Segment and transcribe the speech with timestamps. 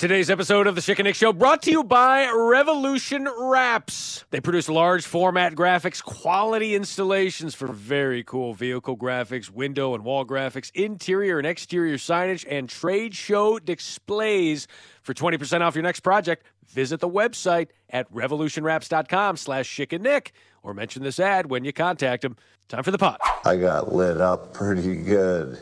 [0.00, 4.24] Today's episode of the Schick and Nick Show brought to you by Revolution Wraps.
[4.30, 10.24] They produce large format graphics, quality installations for very cool vehicle graphics, window and wall
[10.24, 14.66] graphics, interior and exterior signage, and trade show displays.
[15.02, 20.32] For 20% off your next project, visit the website at revolutionwraps.com slash Schick and Nick
[20.62, 22.38] or mention this ad when you contact them.
[22.70, 23.20] Time for the pot.
[23.44, 25.60] I got lit up pretty good.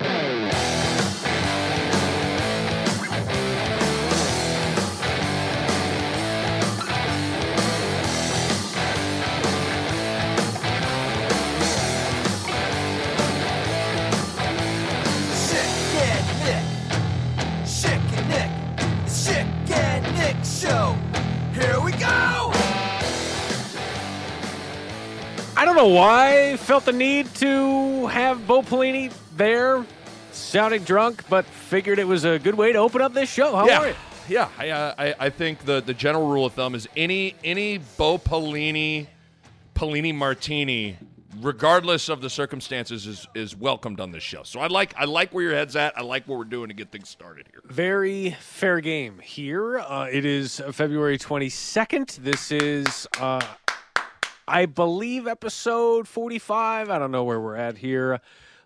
[20.68, 20.94] Show.
[21.54, 22.52] Here we go.
[25.56, 29.86] I don't know why I felt the need to have Bo Pelini there
[30.30, 33.56] sounding drunk, but figured it was a good way to open up this show.
[33.56, 33.94] How yeah, are you?
[34.28, 34.48] yeah.
[34.58, 38.18] I, uh, I I think the the general rule of thumb is any any Bo
[38.18, 39.06] Pelini,
[39.74, 40.98] Pelini Martini,
[41.40, 44.42] regardless of the circumstances, is is welcomed on this show.
[44.42, 45.96] So I like I like where your head's at.
[45.96, 47.62] I like what we're doing to get things started here.
[47.64, 49.78] Very fair game here.
[49.78, 52.16] Uh, it is February 22nd.
[52.16, 53.44] This is, uh,
[54.46, 56.90] I believe, episode 45.
[56.90, 58.20] I don't know where we're at here.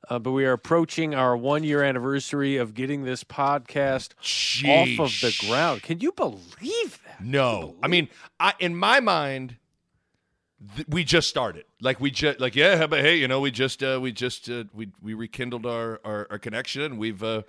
[0.08, 4.14] Uh, but we are approaching our one year anniversary of getting this podcast
[4.68, 5.82] off of the ground.
[5.84, 7.22] Can you believe that?
[7.22, 8.08] No, I mean,
[8.40, 9.58] I in my mind,
[10.88, 11.64] we just started.
[11.80, 14.64] Like we just like yeah, but hey, you know, we just uh, we just uh,
[14.72, 17.42] we we rekindled our, our our connection, and we've uh,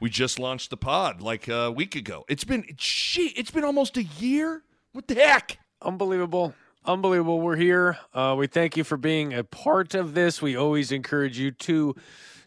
[0.00, 2.24] we just launched the pod like a week ago.
[2.28, 3.28] It's been she.
[3.28, 4.62] It's been almost a year.
[4.92, 5.58] What the heck?
[5.80, 6.54] Unbelievable.
[6.84, 7.40] Unbelievable.
[7.40, 7.98] We're here.
[8.12, 10.42] Uh, we thank you for being a part of this.
[10.42, 11.94] We always encourage you to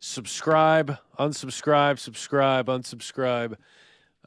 [0.01, 3.55] subscribe, unsubscribe, subscribe, unsubscribe,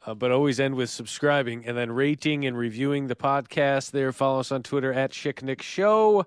[0.05, 4.11] uh, but always end with subscribing and then rating and reviewing the podcast there.
[4.11, 6.25] Follow us on Twitter at Schick Nick Show.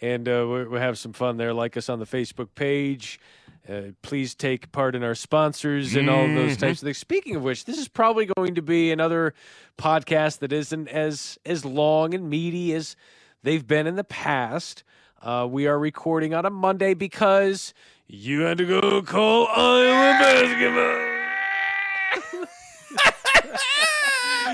[0.00, 1.54] And uh, we, we have some fun there.
[1.54, 3.20] Like us on the Facebook page.
[3.68, 6.98] Uh, please take part in our sponsors and all those types of things.
[6.98, 9.32] Speaking of which, this is probably going to be another
[9.78, 12.94] podcast that isn't as as long and meaty as
[13.42, 14.84] they've been in the past.
[15.22, 17.72] Uh, we are recording on a Monday because
[18.06, 21.03] you had to go call Iowa basketball.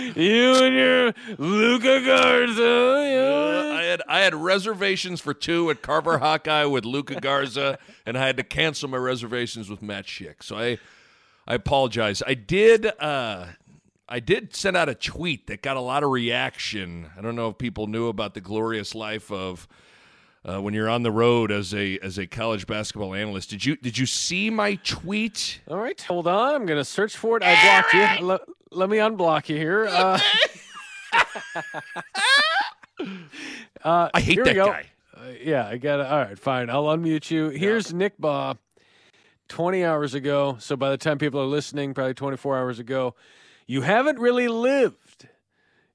[0.00, 2.64] You and your Luka Garza.
[2.64, 8.16] Uh, I had I had reservations for two at Carver Hawkeye with Luka Garza, and
[8.16, 10.42] I had to cancel my reservations with Matt Schick.
[10.42, 10.78] So I
[11.46, 12.22] I apologize.
[12.26, 13.46] I did uh,
[14.08, 17.10] I did send out a tweet that got a lot of reaction.
[17.16, 19.68] I don't know if people knew about the glorious life of
[20.44, 23.50] uh, when you're on the road as a as a college basketball analyst.
[23.50, 25.60] Did you did you see my tweet?
[25.68, 26.54] All right, hold on.
[26.54, 27.42] I'm going to search for it.
[27.44, 28.38] I blocked you.
[28.70, 29.88] Let, let me unblock you here.
[31.12, 31.76] Uh,
[33.82, 34.66] uh, I hate here that go.
[34.66, 34.86] guy.
[35.16, 36.06] Uh, yeah, I got it.
[36.06, 36.70] All right, fine.
[36.70, 37.48] I'll unmute you.
[37.48, 38.58] Here's Nick Bahe
[39.48, 40.56] 20 hours ago.
[40.60, 43.14] So by the time people are listening, probably 24 hours ago,
[43.66, 45.26] you haven't really lived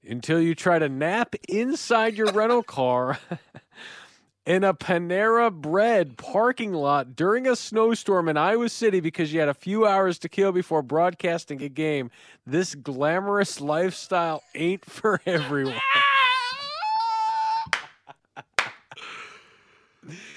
[0.05, 3.19] until you try to nap inside your rental car
[4.45, 9.49] in a Panera Bread parking lot during a snowstorm in Iowa City because you had
[9.49, 12.11] a few hours to kill before broadcasting a game.
[12.45, 15.75] This glamorous lifestyle ain't for everyone.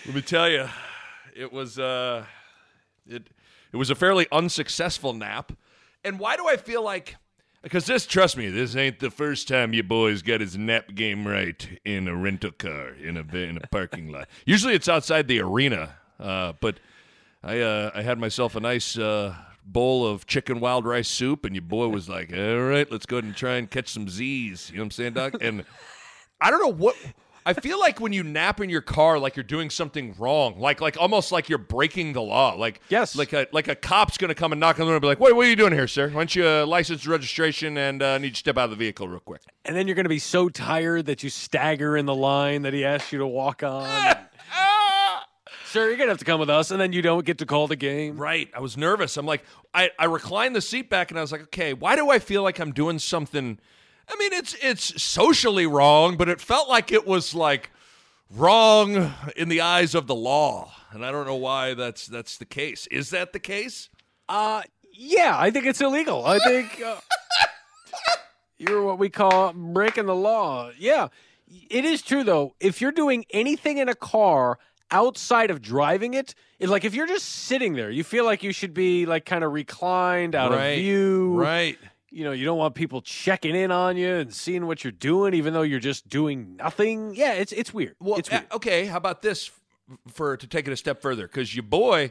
[0.07, 0.69] Let me tell you,
[1.37, 2.25] it was uh,
[3.07, 3.29] it
[3.73, 5.53] it was a fairly unsuccessful nap.
[6.03, 7.17] And why do I feel like?
[7.69, 11.29] Because this, trust me, this ain't the first time you boys got his nap game
[11.29, 14.27] right in a rental car in a in a parking lot.
[14.47, 16.81] Usually it's outside the arena, uh, but
[17.43, 18.97] I uh, I had myself a nice.
[18.97, 19.37] Uh,
[19.71, 23.17] Bowl of chicken wild rice soup, and your boy was like, "All right, let's go
[23.19, 25.35] ahead and try and catch some Z's." You know what I'm saying, Doc?
[25.43, 25.63] And
[26.41, 26.97] I don't know what
[27.49, 30.83] I feel like when you nap in your car, like you're doing something wrong, like
[30.83, 32.53] like almost like you're breaking the law.
[32.53, 33.17] Like Yes.
[33.17, 35.19] like a like a cop's gonna come and knock on the door and be like,
[35.19, 36.09] "Wait, what are you doing here, sir?
[36.09, 38.77] Why don't you uh, license registration and uh, need you to step out of the
[38.77, 42.05] vehicle real quick?" And then you're going to be so tired that you stagger in
[42.05, 43.89] the line that he asked you to walk on.
[45.67, 47.47] Sir, you're going to have to come with us, and then you don't get to
[47.47, 48.17] call the game.
[48.17, 48.49] Right.
[48.55, 49.19] I was nervous.
[49.19, 49.45] I'm like,
[49.75, 52.43] I, I reclined the seat back and I was like, okay, why do I feel
[52.43, 53.59] like I'm doing something?
[54.11, 57.71] I mean, it's it's socially wrong, but it felt like it was like
[58.31, 62.45] wrong in the eyes of the law, and I don't know why that's that's the
[62.47, 62.87] case.
[62.89, 63.89] Is that the case?
[64.29, 64.63] Uh,
[64.93, 66.25] yeah, I think it's illegal.
[66.27, 66.97] I think uh,
[68.59, 70.71] you're what we call breaking the law.
[70.79, 71.09] Yeah,
[71.71, 72.55] it is true though.
[72.61, 74.59] If you're doing anything in a car
[74.91, 78.53] outside of driving it, it, like if you're just sitting there, you feel like you
[78.53, 80.69] should be like kind of reclined out Right.
[80.71, 81.35] of view.
[81.35, 81.79] Right.
[82.11, 85.35] You know, you don't want people checking in on you and seeing what you're doing,
[85.35, 87.15] even though you're just doing nothing.
[87.15, 87.97] Yeah, it's it's weird.
[88.01, 88.47] Well, it's weird.
[88.51, 88.87] uh, okay.
[88.87, 89.51] How about this
[90.09, 91.27] for to take it a step further?
[91.27, 92.11] Because your boy,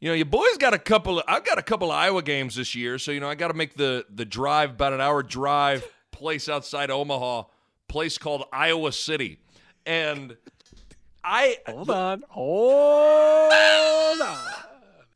[0.00, 1.20] you know, your boy's got a couple.
[1.20, 3.48] Of, I've got a couple of Iowa games this year, so you know I got
[3.48, 5.86] to make the the drive about an hour drive.
[6.10, 7.44] Place outside Omaha,
[7.88, 9.38] place called Iowa City,
[9.86, 10.36] and
[11.24, 12.24] I Hold on.
[12.28, 13.52] Hold
[14.22, 14.69] on.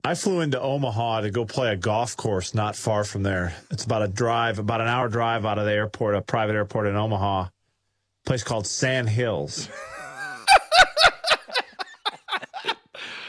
[0.06, 3.54] I flew into Omaha to go play a golf course not far from there.
[3.70, 6.86] It's about a drive, about an hour drive out of the airport, a private airport
[6.88, 7.42] in Omaha.
[7.44, 7.50] A
[8.26, 9.68] place called Sand Hills.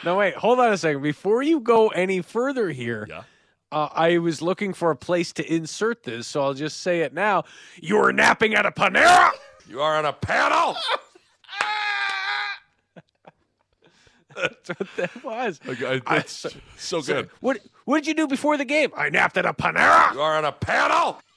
[0.03, 1.01] No, wait, hold on a second.
[1.01, 3.23] Before you go any further here, Yeah.
[3.71, 7.11] uh, I was looking for a place to insert this, so I'll just say it
[7.11, 7.45] now.
[7.81, 9.31] You were napping at a Panera.
[9.67, 10.75] you are on a panel.
[14.35, 15.59] That's what that was.
[15.67, 17.29] Okay, I- That's so- so so good.
[17.39, 18.91] what What did you do before the game?
[18.95, 20.13] I napped at a Panera.
[20.13, 21.19] You are on a panel.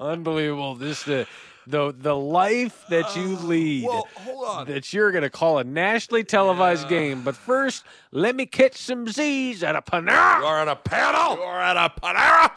[0.00, 0.76] Unbelievable.
[0.76, 1.26] This the
[1.66, 3.84] the the life that you ah, lead.
[3.84, 4.66] Well, hold on.
[4.66, 7.22] That you're going to call a nationally televised game.
[7.22, 10.40] But first, let me catch some Z's at a Panera.
[10.40, 11.36] You're on a panel.
[11.36, 12.50] You are at a Panera.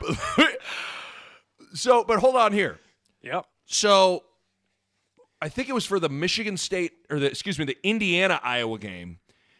[1.74, 2.78] so, but hold on here.
[3.22, 3.46] Yep.
[3.66, 4.24] So,
[5.42, 8.78] I think it was for the Michigan State or the excuse me, the Indiana Iowa
[8.78, 9.18] game.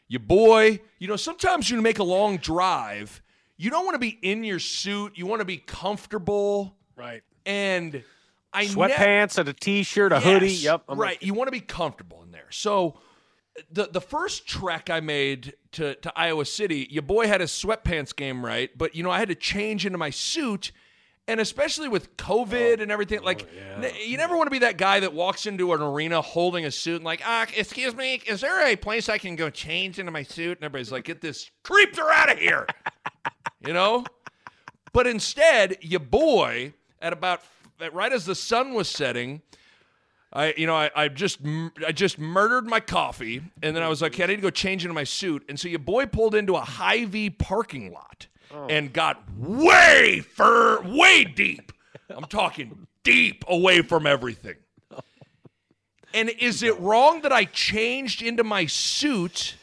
[0.09, 3.23] Your boy, you know, sometimes you make a long drive.
[3.57, 5.17] You don't want to be in your suit.
[5.17, 6.75] You want to be comfortable.
[6.97, 7.23] Right.
[7.47, 8.03] And
[8.53, 10.51] I ne- Sweatpants and a t-shirt, a hoodie.
[10.51, 10.85] Yep.
[10.89, 11.23] I'm right.
[11.23, 12.49] You want to be comfortable in there.
[12.51, 12.99] So
[13.71, 18.15] the the first trek I made to to Iowa City, your boy had his sweatpants
[18.15, 20.73] game right, but you know I had to change into my suit.
[21.31, 24.99] And especially with COVID and everything, like n- you never want to be that guy
[24.99, 28.67] that walks into an arena holding a suit and like, ah, excuse me, is there
[28.67, 30.59] a place I can go change into my suit?
[30.59, 32.67] And everybody's like, get this creeper out of here,
[33.65, 34.05] you know.
[34.93, 37.43] But instead, your boy at about
[37.93, 39.41] right as the sun was setting,
[40.33, 41.39] I you know I, I just
[41.87, 44.85] I just murdered my coffee, and then I was like, I need to go change
[44.85, 48.67] into my suit, and so your boy pulled into a Hy-Vee parking lot Oh.
[48.69, 51.73] and got way fur way deep.
[52.09, 54.57] I'm talking deep away from everything.
[56.13, 59.55] And is it wrong that I changed into my suit?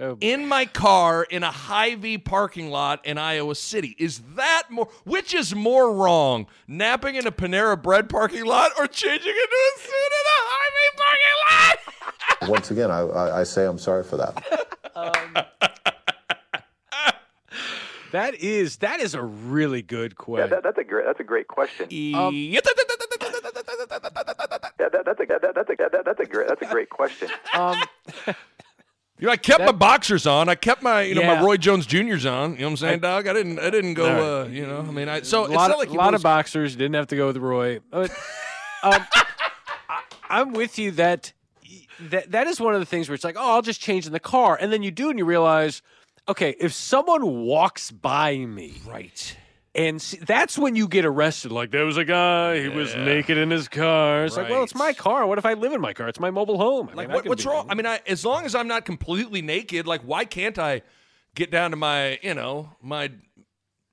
[0.00, 3.94] Oh, in my car in a Hy-Vee parking lot in Iowa City.
[3.96, 4.88] Is that more?
[5.04, 6.48] Which is more wrong?
[6.66, 10.96] Napping in a Panera Bread parking lot or changing into a suit in a Hy-Vee
[10.98, 12.00] parking
[12.42, 12.50] lot?
[12.50, 14.70] Once again, I, I, I say I'm sorry for that.
[14.96, 15.36] Um,
[18.14, 20.50] That is that is a really good Yeah, question.
[20.50, 21.88] that, that's a great that's a great question.
[22.14, 26.90] Um, Yeah, that, that's a that, that's a that, that's a great that's a great
[26.90, 27.28] question.
[27.54, 27.76] um,
[29.18, 30.48] You know, I kept my boxers on.
[30.48, 31.36] I kept my, you know, Yeah.
[31.40, 32.52] my Roy Jones Juniors on.
[32.52, 33.26] You know what I'm saying, dog?
[33.28, 35.54] I didn't, I didn't go, All uh, you know, I mean, I so a it's
[35.54, 37.78] lot, not of, like you lot was- of boxers didn't have to go with Roy.
[37.90, 38.10] But,
[38.82, 39.04] um,
[39.88, 41.32] I, I'm with you that
[42.00, 44.12] that that is one of the things where it's like, oh, I'll just change in
[44.12, 45.80] the car, and then you do, and you realize,
[46.28, 49.36] okay, if someone walks by me, right.
[49.74, 51.52] and see, that's when you get arrested.
[51.52, 53.04] Like there was a guy, he was Yeah.
[53.04, 54.24] naked in his car.
[54.24, 54.86] It's like, well, it's Right.
[54.88, 55.26] my car.
[55.26, 56.08] What if I live in my car?
[56.08, 56.88] It's my mobile home.
[56.90, 57.66] I Like, mean, I what, can what's be wrong?
[57.68, 60.82] I mean, I, as long as I'm not completely naked, like, why can't I
[61.34, 63.10] get down to my, you know, my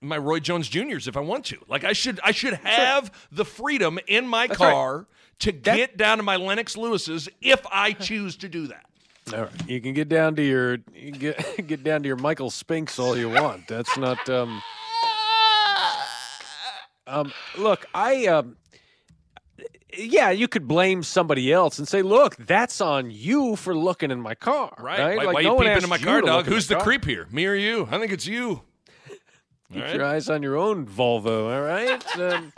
[0.03, 1.57] my Roy Jones Juniors if I want to?
[1.67, 4.51] Like, I should, I should have the freedom in my right.
[4.51, 5.05] car
[5.39, 8.85] to get down to my Lennox Lewis's if I choose to do that.
[9.33, 9.69] All right.
[9.69, 13.17] You can get down to your you get get down to your Michael Spinks all
[13.17, 13.67] you want.
[13.67, 14.61] That's not um
[17.07, 18.57] um look, I um
[19.97, 24.21] yeah, you could blame somebody else and say, "Look, that's on you for looking in
[24.21, 24.99] my car." Right?
[24.99, 25.17] Right?
[25.17, 26.45] Why, Like, why no you peeping in my car, dog?
[26.45, 26.83] Who's the car.
[26.83, 27.27] creep here?
[27.31, 27.87] Me or you?
[27.91, 28.61] I think it's you.
[29.73, 29.95] Keep right.
[29.95, 32.17] your eyes on your own Volvo, all right?
[32.17, 32.53] Um,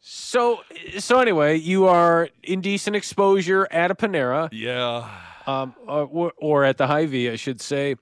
[0.00, 0.60] so
[0.98, 4.48] so anyway, you are indecent exposure at a Panera.
[4.52, 5.08] Yeah.
[5.46, 7.96] Um, or, or at the Hy-Vee, I should say.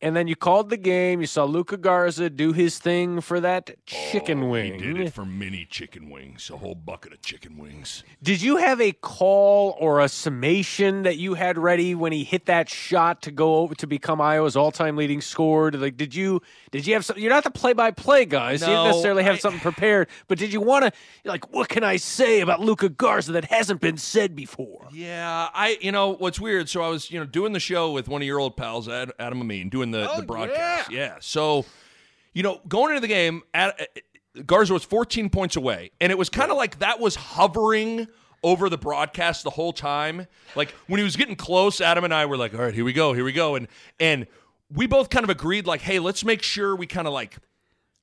[0.00, 1.20] And then you called the game.
[1.20, 4.74] You saw Luka Garza do his thing for that chicken Oh, wing.
[4.74, 8.04] He did it for mini chicken wings, a whole bucket of chicken wings.
[8.22, 12.46] Did you have a call or a summation that you had ready when he hit
[12.46, 15.72] that shot to go over to become Iowa's all-time leading scorer?
[15.72, 17.22] Like, did you did you have something?
[17.22, 20.08] You're not the play-by-play guy, so you No, didn't necessarily have I- something prepared.
[20.28, 20.92] But did you want to
[21.24, 24.86] like, what can I say about Luka Garza that hasn't been said before?
[24.92, 26.68] Yeah, I you know what's weird.
[26.68, 29.10] So I was you know doing the show with one of your old pals, Ad,
[29.18, 30.90] Adam Amin, doing the, Oh, the broadcast.
[30.90, 31.16] Yeah.
[31.20, 31.64] So
[32.34, 36.18] you know going into the game, at, uh, Garza was 14 points away, and it
[36.18, 38.06] was kind of like that was hovering
[38.44, 40.26] over the broadcast the whole time.
[40.54, 42.92] Like when he was getting close, Adam and I were like, "All right, here we
[42.92, 43.66] go, here we go," and
[43.98, 44.26] and
[44.70, 47.36] we both kind of agreed like, "Hey, let's make sure we kind of like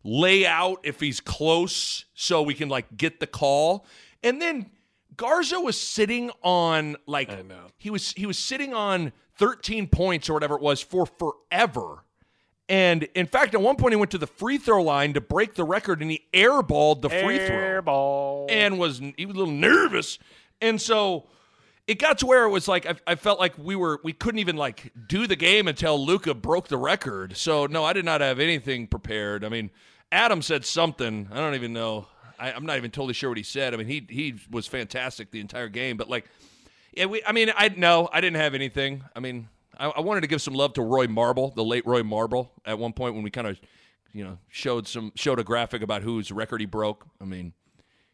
[0.03, 3.85] lay out if he's close so we can like get the call."
[4.23, 4.71] And then
[5.17, 7.29] Garza was sitting on like
[7.77, 12.03] he was he was sitting on 13 points or whatever it was for forever.
[12.67, 15.53] And in fact, at one point he went to the free throw line to break
[15.53, 18.47] the record and he airballed the free throw Airball.
[18.49, 20.17] and was he was a little nervous.
[20.61, 21.27] And so
[21.87, 24.39] it got to where it was like I, I felt like we were we couldn't
[24.39, 27.37] even like do the game until Luka broke the record.
[27.37, 29.45] So no, I did not have anything prepared.
[29.45, 29.69] I mean,
[30.11, 31.29] Adam said something.
[31.31, 32.07] I don't even know.
[32.39, 33.73] I, I'm not even totally sure what he said.
[33.73, 36.25] I mean, he he was fantastic the entire game, but like,
[36.93, 37.21] yeah, we.
[37.25, 39.03] I mean, I no, I didn't have anything.
[39.15, 42.03] I mean, I, I wanted to give some love to Roy Marble, the late Roy
[42.03, 43.59] Marble, at one point when we kind of,
[44.13, 47.05] you know, showed some showed a graphic about whose record he broke.
[47.21, 47.53] I mean,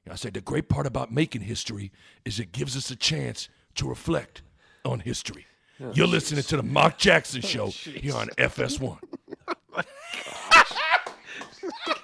[0.09, 1.91] I said the great part about making history
[2.25, 4.41] is it gives us a chance to reflect
[4.85, 5.45] on history.
[5.93, 8.99] You're listening to the Mark Jackson Show here on FS1.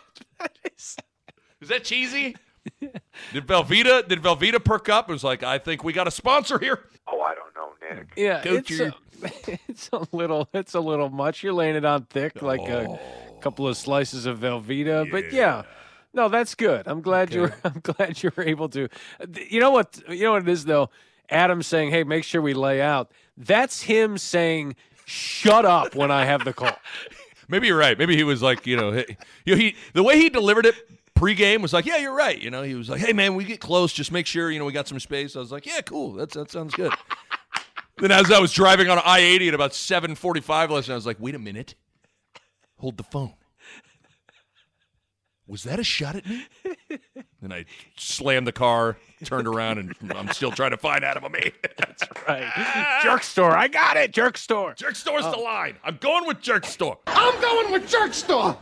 [1.67, 2.33] Is that cheesy?
[2.79, 5.09] Did Velveeta did Velveeta perk up?
[5.09, 6.85] It was like, I think we got a sponsor here.
[7.05, 8.13] Oh, I don't know, Nick.
[8.15, 8.95] Yeah, it's a,
[9.67, 11.43] it's a little it's a little much.
[11.43, 12.99] You're laying it on thick like a oh.
[13.41, 15.63] couple of slices of Velveeta, but yeah.
[16.13, 16.87] No, that's good.
[16.87, 18.87] I'm glad you were I'm glad you were able to.
[19.49, 20.89] You know what you know what it is though?
[21.29, 26.23] Adam saying, "Hey, make sure we lay out." That's him saying, "Shut up when I
[26.23, 26.77] have the call."
[27.49, 27.97] Maybe you're right.
[27.97, 29.05] Maybe he was like, you know, he,
[29.45, 30.75] you know, he the way he delivered it
[31.17, 32.39] pregame was like, yeah, you're right.
[32.39, 34.65] You know, he was like, hey man, we get close, just make sure you know
[34.65, 35.35] we got some space.
[35.35, 36.13] I was like, yeah, cool.
[36.13, 36.93] That's that sounds good.
[37.97, 40.93] then as I was driving on I eighty at about seven forty five last night,
[40.93, 41.75] I was like, wait a minute,
[42.77, 43.33] hold the phone.
[45.47, 46.45] Was that a shot at me?
[47.41, 47.63] then I
[47.95, 51.53] slammed the car, turned around, and I'm still trying to find Adam me.
[51.77, 52.99] That's Right.
[53.01, 53.55] Jerk store.
[53.55, 54.11] I got it.
[54.11, 54.73] Jerk store.
[54.73, 55.77] Jerk Store's the line.
[55.85, 56.97] I'm going with Jerk Store.
[57.07, 58.57] I'm going with Jerk Store.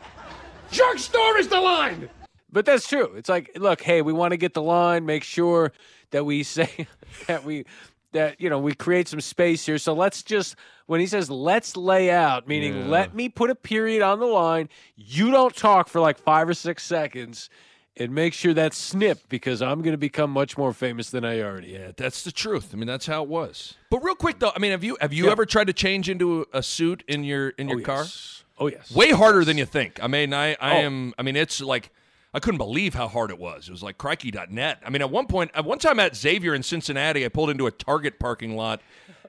[0.69, 2.07] Jerk Store is the line.
[2.55, 3.11] But that's true.
[3.17, 5.73] It's like, look, hey, we want to get the line, make sure
[6.11, 6.87] that we say
[7.27, 7.65] that we
[8.13, 9.77] that you know we create some space here.
[9.77, 14.01] So let's just when he says let's lay out, meaning let me put a period
[14.01, 14.69] on the line.
[14.95, 17.49] You don't talk for like five or six seconds,
[17.97, 21.41] and make sure that's snipped because I'm going to become much more famous than I
[21.41, 21.81] already am.
[21.81, 22.69] Yeah, that's the truth.
[22.71, 23.73] I mean, that's how it was.
[23.89, 26.45] But real quick though, I mean, have you have you ever tried to change into
[26.53, 28.03] a suit in your in oh, your oh, car?
[28.03, 28.43] Yes.
[28.57, 28.95] Oh yes.
[28.95, 30.01] Way harder than you think.
[30.01, 30.85] I mean, I I Oh.
[30.85, 31.13] am.
[31.17, 31.91] I mean, it's like
[32.35, 33.69] I couldn't believe how hard it was.
[33.69, 34.79] It was like crikey.net.
[34.85, 37.65] I mean, at one point, at one time at Xavier in Cincinnati, I pulled into
[37.65, 38.81] a Target parking lot.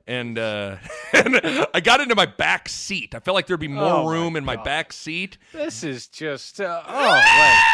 [0.08, 0.78] And, uh,
[1.12, 3.14] and I got into my back seat.
[3.14, 5.38] I felt like there'd be more Oh, my room in my back seat.
[5.52, 7.72] This is just uh, oh right.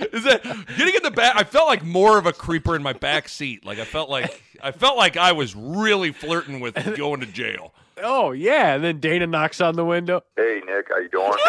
[0.12, 0.44] Is that
[0.76, 1.34] getting in the back?
[1.36, 3.64] I felt like more of a creeper in my back seat.
[3.64, 7.74] Like I felt like I felt like I was really flirting with going to jail.
[8.00, 8.74] oh yeah.
[8.74, 10.22] And then Dana knocks on the window.
[10.36, 11.32] Hey, Nick, how you doing?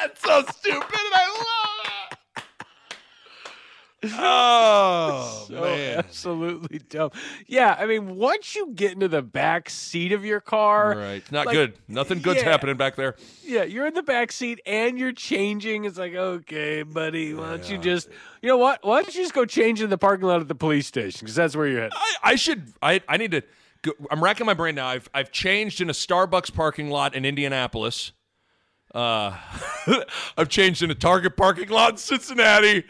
[0.00, 2.44] That's so stupid, and I love it.
[4.18, 5.98] Oh Oh, man!
[5.98, 7.10] absolutely dumb.
[7.46, 11.32] Yeah, I mean, once you get into the back seat of your car, Right, it's
[11.32, 11.74] not like, good.
[11.88, 12.50] Nothing good's yeah.
[12.50, 13.16] happening back there.
[13.42, 15.86] Yeah, you're in the back seat and you're changing.
[15.86, 18.10] It's like, okay, buddy, why don't you just,
[18.42, 18.80] you know what?
[18.84, 21.34] Why don't you just go change in the parking lot at the police station because
[21.36, 21.94] that's where you're headed.
[21.96, 22.72] I, I should.
[22.82, 23.42] I I need to.
[23.82, 24.86] Go, I'm racking my brain now.
[24.88, 28.12] I've I've changed in a Starbucks parking lot in Indianapolis.
[28.94, 29.34] Uh,
[30.36, 32.84] I've changed in a Target parking lot in Cincinnati.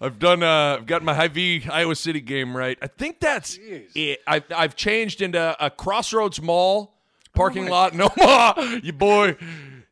[0.00, 0.42] I've done.
[0.42, 2.78] Uh, I've got my Hy-Vee Iowa City game right.
[2.80, 4.20] I think that's it.
[4.26, 6.94] I've I've changed into a Crossroads Mall
[7.34, 8.60] parking lot in Omaha.
[8.82, 9.36] Your boy.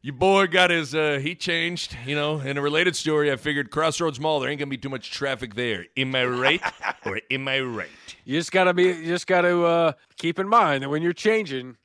[0.00, 2.38] Your boy got his, uh, he changed, you know.
[2.38, 5.56] In a related story, I figured Crossroads Mall, there ain't gonna be too much traffic
[5.56, 5.86] there.
[5.96, 6.62] Am I right?
[7.04, 7.88] or am I right?
[8.24, 11.76] You just gotta be, you just gotta uh, keep in mind that when you're changing,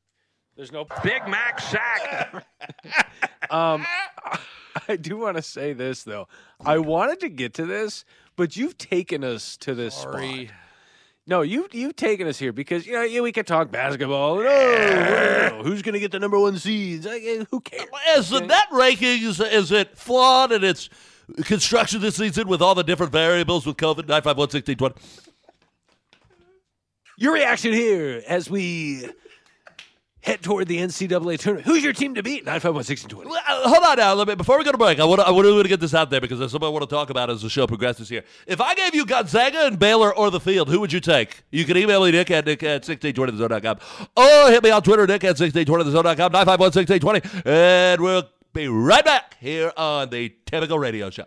[0.55, 0.85] there's no.
[1.03, 2.45] Big Mac sack.
[3.49, 3.85] Um,
[4.87, 6.27] I do want to say this though.
[6.65, 8.05] I wanted to get to this,
[8.35, 10.47] but you've taken us to this spot.
[11.25, 14.37] No, you you've taken us here because you know yeah, we could talk basketball.
[14.37, 17.05] No, no, who's going to get the number one seeds?
[17.05, 17.87] Who cares?
[18.17, 20.89] Is the net ranking is, is it flawed in its
[21.43, 24.95] construction this season with all the different variables with COVID nine five one sixteen twenty?
[27.17, 29.07] Your reaction here as we
[30.23, 31.67] head toward the NCAA tournament.
[31.67, 32.45] Who's your team to beat?
[32.45, 34.37] 951 uh, Hold on now a little bit.
[34.37, 36.39] Before we go to break, I want to I wanna get this out there because
[36.39, 38.23] there's something I want to talk about as the show progresses here.
[38.47, 41.43] If I gave you Gonzaga and Baylor or the field, who would you take?
[41.51, 43.77] You can email me, Nick at Nick at 1620thezone.com
[44.15, 49.71] or hit me on Twitter, Nick at 1620thezone.com, 951 and we'll be right back here
[49.75, 51.25] on the Typical Radio Show.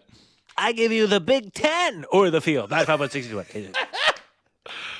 [0.56, 3.72] I give you the Big Ten or the field, 951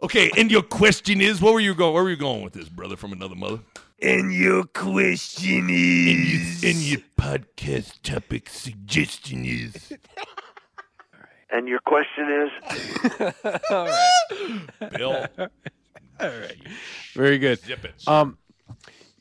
[0.00, 1.92] Okay, and your question is, what were you going?
[1.92, 3.58] Where were you going with this, brother from another mother?
[4.00, 6.62] And your question is.
[6.62, 9.92] And your podcast topic suggestion is.
[11.50, 13.32] And your question is?
[13.70, 15.48] all right, Bill, All
[16.28, 16.56] right,
[17.14, 17.58] Very good.
[17.60, 18.06] zip it.
[18.06, 18.36] Um,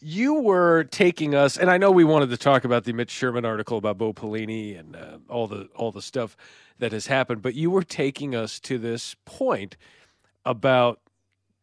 [0.01, 3.45] you were taking us, and I know we wanted to talk about the Mitch Sherman
[3.45, 6.35] article about Bo Pelini and uh, all the all the stuff
[6.79, 9.77] that has happened, but you were taking us to this point
[10.47, 10.99] about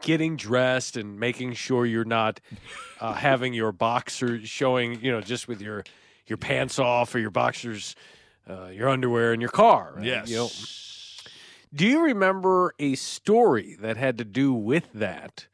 [0.03, 2.41] getting dressed and making sure you're not
[3.01, 5.85] uh, having your boxers showing, you know, just with your
[6.27, 7.97] your pants off or your boxers,
[8.49, 9.95] uh, your underwear in your car.
[9.97, 10.05] right?
[10.05, 10.29] yes.
[10.29, 10.49] You know,
[11.75, 15.47] do you remember a story that had to do with that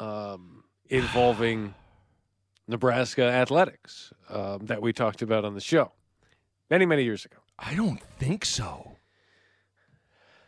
[0.00, 1.74] um, involving
[2.68, 5.92] Nebraska athletics um, that we talked about on the show
[6.70, 7.38] many, many years ago?
[7.58, 8.97] I don't think so.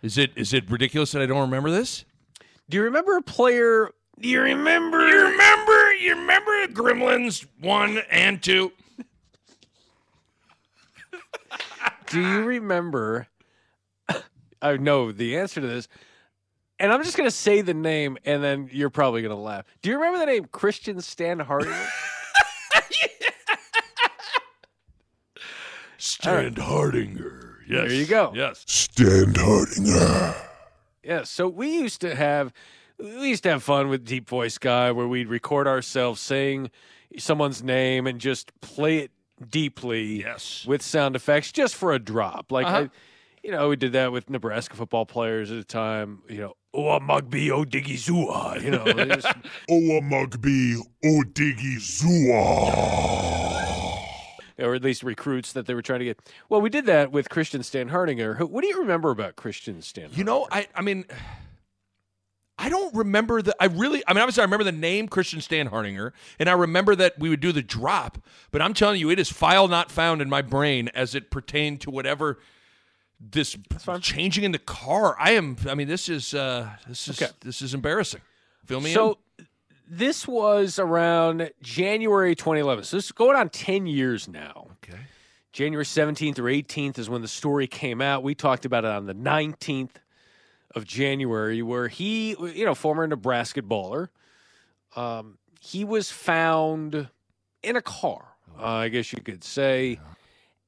[0.02, 2.04] Is it is it ridiculous that I don't remember this?
[2.68, 3.90] Do you remember a player?
[4.18, 5.06] Do you remember?
[5.06, 5.94] You remember?
[5.94, 8.72] You remember Gremlins one and two?
[12.08, 13.28] Do you remember?
[14.62, 15.88] I know the answer to this,
[16.78, 19.64] and I'm just going to say the name, and then you're probably going to laugh.
[19.80, 21.88] Do you remember the name Christian Standhardinger?
[25.98, 27.49] Stand Hardinger.
[27.70, 27.88] Yes.
[27.88, 28.32] There you go.
[28.34, 28.64] Yes.
[28.66, 30.34] Standhardinger.
[31.02, 32.52] Yeah, so we used to have
[32.98, 36.70] we used to have fun with Deep Voice Guy where we'd record ourselves saying
[37.18, 39.10] someone's name and just play it
[39.48, 40.64] deeply Yes.
[40.66, 42.52] with sound effects just for a drop.
[42.52, 42.76] Like Uh-huh.
[42.76, 42.90] I,
[43.42, 47.00] you know, we did that with Nebraska football players at the time, you know, oh
[47.00, 48.84] Mugby oh Diggy Zua, you know,
[49.14, 49.26] just-
[49.70, 53.39] Oa Mugby Odigi Zua.
[54.60, 56.18] Or at least recruits that they were trying to get.
[56.48, 58.36] Well, we did that with Christian Standhardinger.
[58.36, 60.10] Who- What do you remember about Christian Stan?
[60.12, 61.04] You know, I I mean
[62.58, 66.12] I don't remember the I really I mean obviously I remember the name Christian Standhardinger
[66.38, 68.18] and I remember that we would do the drop,
[68.50, 71.80] but I'm telling you it is file not found in my brain as it pertained
[71.82, 72.38] to whatever
[73.18, 73.56] this
[74.02, 75.16] changing in the car.
[75.18, 77.32] I am I mean this is uh this is Okay.
[77.40, 78.20] this is embarrassing.
[78.66, 79.16] Fill me So in.
[79.90, 82.84] This was around January 2011.
[82.84, 84.68] So this is going on 10 years now.
[84.84, 84.98] Okay.
[85.52, 88.22] January 17th or 18th is when the story came out.
[88.22, 89.96] We talked about it on the 19th
[90.76, 94.10] of January, where he, you know, former Nebraska baller,
[94.94, 97.08] um, he was found
[97.64, 98.28] in a car,
[98.60, 99.98] uh, I guess you could say.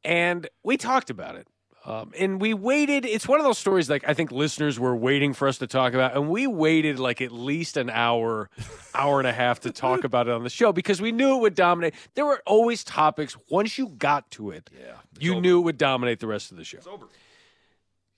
[0.03, 1.47] And we talked about it.
[1.85, 3.05] Um, and we waited.
[3.05, 5.95] It's one of those stories like I think listeners were waiting for us to talk
[5.95, 8.51] about, and we waited like at least an hour,
[8.95, 11.41] hour and a half to talk about it on the show because we knew it
[11.41, 11.95] would dominate.
[12.15, 13.37] There were always topics.
[13.51, 14.95] Once you got to it, Yeah.
[15.19, 16.79] you knew it would dominate the rest of the show.
[16.89, 17.07] over.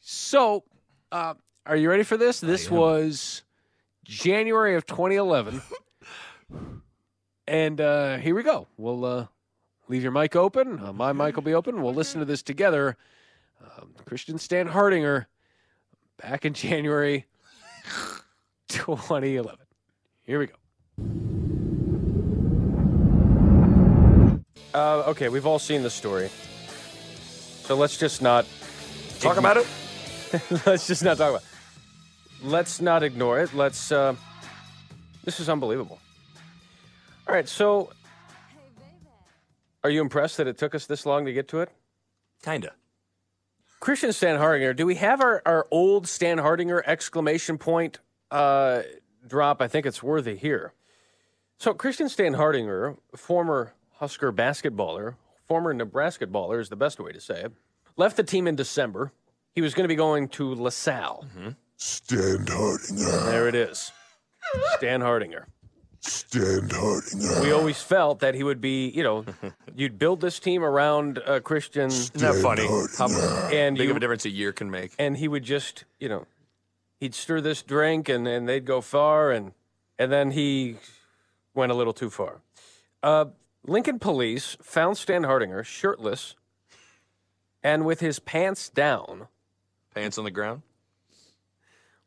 [0.00, 0.64] So,
[1.11, 1.33] uh,
[1.64, 2.40] are you ready for this?
[2.40, 3.44] This was
[4.05, 5.62] January of 2011.
[7.46, 8.66] and uh, here we go.
[8.77, 9.27] We'll uh,
[9.88, 10.79] leave your mic open.
[10.85, 11.83] Uh, my mic will be open.
[11.83, 12.96] We'll listen to this together.
[13.62, 15.26] Um, Christian Standhardinger
[16.20, 17.26] back in January
[18.68, 19.58] 2011.
[20.22, 20.54] Here we go.
[24.72, 26.30] Uh, okay, we've all seen the story.
[27.62, 28.46] So let's just not
[29.24, 29.66] Talk about it.
[30.66, 31.42] let's just not talk about.
[31.42, 32.46] It.
[32.46, 33.54] Let's not ignore it.
[33.54, 33.90] Let's.
[33.90, 34.14] Uh,
[35.24, 35.98] this is unbelievable.
[37.26, 37.90] All right, so
[39.82, 41.70] are you impressed that it took us this long to get to it?
[42.42, 42.72] Kinda.
[43.85, 44.75] Christian Standhardinger.
[44.75, 47.99] Do we have our, our old Standhardinger exclamation point
[48.31, 48.81] uh,
[49.27, 49.61] drop?
[49.61, 50.73] I think it's worthy here.
[51.59, 55.16] So Christian Standhardinger, former Husker basketballer,
[55.47, 57.53] former Nebraska baller is the best way to say it,
[57.99, 59.12] left the team in December.
[59.53, 61.27] He was going to be going to LaSalle.
[61.79, 63.27] Standhardinger.
[63.27, 63.92] There it is.
[64.81, 65.44] Standhardinger.
[66.04, 67.42] Standhardinger.
[67.42, 69.24] We always felt that he would be, you know,
[69.74, 72.66] you'd build this team around uh, Christian, Isn't that funny?
[72.98, 73.08] How
[73.50, 74.92] and big you, of a difference a year can make.
[74.98, 76.26] and he would just, you know,
[77.00, 79.52] he'd stir this drink and, and they'd go far, and
[79.98, 80.76] and then he
[81.54, 82.40] went a little too far.
[83.02, 83.26] Uh,
[83.66, 86.34] Lincoln police found Standhardinger shirtless
[87.62, 89.28] and with his pants down
[89.94, 90.62] Pants on the ground.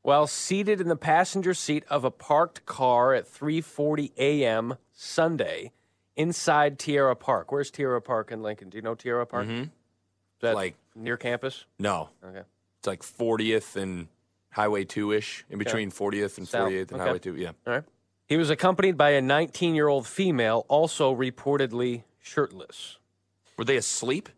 [0.08, 4.78] While seated in the passenger seat of a parked car at 3:40 a.m.
[4.94, 5.74] Sunday
[6.16, 7.52] inside Tierra Park.
[7.52, 8.70] Where's Tierra Park in Lincoln?
[8.70, 9.48] Do you know Tierra Park?
[9.48, 9.64] Mhm.
[9.64, 9.70] Is
[10.40, 11.66] that Like- near campus?
[11.78, 12.44] No, Okay.
[12.80, 14.08] it's like 40th and
[14.52, 17.08] Highway 2 ish, in between 40th and South, 48th and okay.
[17.10, 17.36] Highway 2.
[17.36, 17.52] Yeah.
[17.68, 17.84] All right.
[18.28, 22.98] He was accompanied by a 19 year old female, also reportedly shirtless.
[23.58, 24.30] Were they asleep?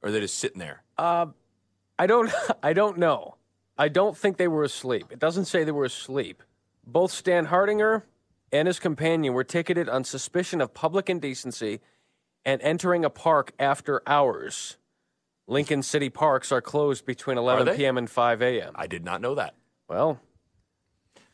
[0.00, 0.84] Or are they just sitting there?
[0.96, 1.26] Uh,
[1.98, 2.30] I don't.
[2.62, 3.34] I don't know.
[3.78, 5.06] I don't think they were asleep.
[5.10, 6.42] It doesn't say they were asleep.
[6.86, 8.02] Both Standhardinger
[8.52, 11.80] and his companion were ticketed on suspicion of public indecency
[12.44, 14.76] and entering a park after hours.
[15.46, 17.98] Lincoln City parks are closed between 11 p.m.
[17.98, 18.72] and 5 a.m.
[18.74, 19.54] I did not know that.
[19.88, 20.20] Well,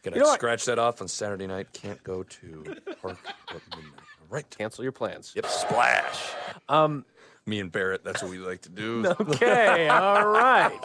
[0.03, 0.39] Gonna You know what?
[0.39, 1.73] scratch that off on Saturday night.
[1.73, 3.19] Can't go to park
[3.51, 3.93] at midnight.
[4.21, 4.49] All right.
[4.57, 5.33] cancel your plans.
[5.35, 5.47] Yep.
[5.47, 6.31] Splash.
[6.69, 7.05] Um,
[7.47, 9.07] Me and Barrett, that's what we like to do.
[9.21, 10.79] okay, all right.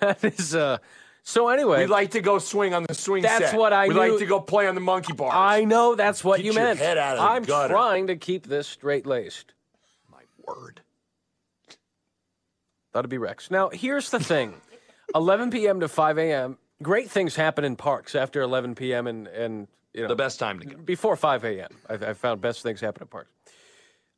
[0.00, 0.78] That is uh.
[1.22, 3.58] So anyway, We like to go swing on the swing That's set.
[3.58, 4.00] what I We knew.
[4.00, 5.32] like to go play on the monkey bars.
[5.34, 6.78] I know that's what Get you your meant.
[6.78, 7.74] head out of the I'm gutter.
[7.74, 9.52] trying to keep this straight laced.
[10.10, 10.80] My word.
[12.92, 13.50] That'd be Rex.
[13.50, 14.54] Now, here's the thing
[15.14, 15.80] 11 p.m.
[15.80, 19.06] to 5 a.m., great things happen in parks after 11 p.m.
[19.06, 20.76] and, and you know, The best time to go.
[20.78, 21.68] before 5 a.m.
[21.88, 23.30] I've, I've found best things happen in parks.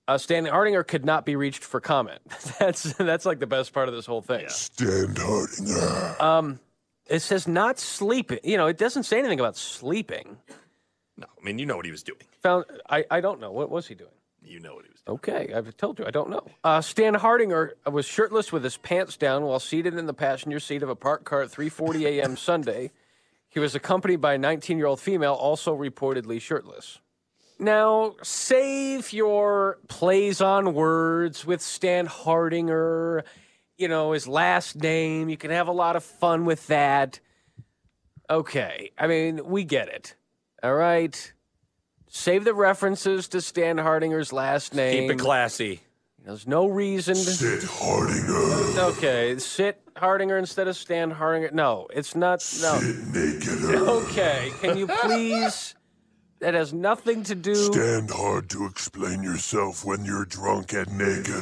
[0.09, 2.21] Uh, Standhardinger could not be reached for comment.
[2.59, 4.47] that's that's like the best part of this whole thing.
[4.47, 6.21] Standhardinger.
[6.21, 6.61] Um,
[7.07, 8.41] it says not sleeping.
[8.43, 10.39] You know, it doesn't say anything about sleeping.
[11.17, 12.21] No, I mean, you know what he was doing.
[12.43, 14.11] Found I, I don't know what was he doing.
[14.45, 15.19] You know what he was doing.
[15.19, 16.47] Okay, I've told you I don't know.
[16.65, 20.89] Uh, Standhardinger was shirtless with his pants down while seated in the passenger seat of
[20.89, 22.37] a parked car at 3:40 a.m.
[22.37, 22.91] Sunday.
[23.49, 27.01] He was accompanied by a 19-year-old female, also reportedly shirtless.
[27.63, 33.23] Now, save your plays on words with Standhardinger.
[33.79, 35.29] You know his last name.
[35.29, 37.21] You can have a lot of fun with that.
[38.29, 40.17] Okay, I mean we get it.
[40.61, 41.33] All right.
[42.09, 45.03] Save the references to Standhardinger's last name.
[45.03, 45.83] Keep it classy.
[46.25, 47.21] There's no reason to.
[47.21, 48.91] Standhardinger.
[48.91, 51.53] Okay, sit Hardinger instead of Standhardinger.
[51.53, 52.45] No, it's not.
[52.61, 52.81] No.
[53.13, 53.65] Naked.
[53.73, 55.77] Okay, can you please?
[56.43, 57.55] That has nothing to do.
[57.55, 61.41] Stand hard to explain yourself when you're drunk and naked.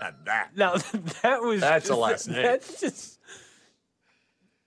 [0.00, 0.48] Not that.
[0.56, 0.76] No,
[1.22, 1.60] that was.
[1.60, 2.42] That's just, a last name.
[2.42, 3.20] That's just.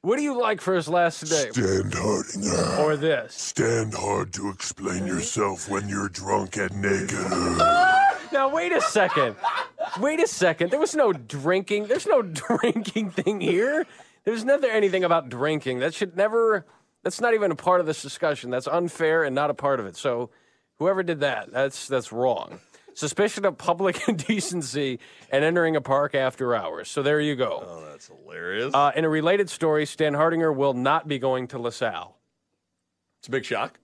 [0.02, 1.52] What do you like for his last name?
[1.52, 2.80] Standhardinger.
[2.80, 3.36] Or this?
[3.36, 7.20] Stand hard to explain yourself when you're drunk and naked.
[8.32, 9.36] Now wait a second.
[10.00, 10.72] Wait a second.
[10.72, 11.88] There was no drinking.
[11.88, 13.86] There's no drinking thing here.
[14.24, 15.80] There's never anything about drinking.
[15.80, 16.66] That should never.
[17.04, 18.50] That's not even a part of this discussion.
[18.50, 19.98] That's unfair and not a part of it.
[19.98, 20.30] So,
[20.80, 22.60] whoever did that, that's that's wrong.
[22.96, 25.00] Suspicion of public indecency
[25.32, 26.90] and entering a park after hours.
[26.90, 27.64] So there you go.
[27.68, 28.74] Oh, that's hilarious.
[28.74, 32.16] Uh, in a related story, Standhardinger will not be going to LaSalle.
[33.20, 33.80] it's a big shock.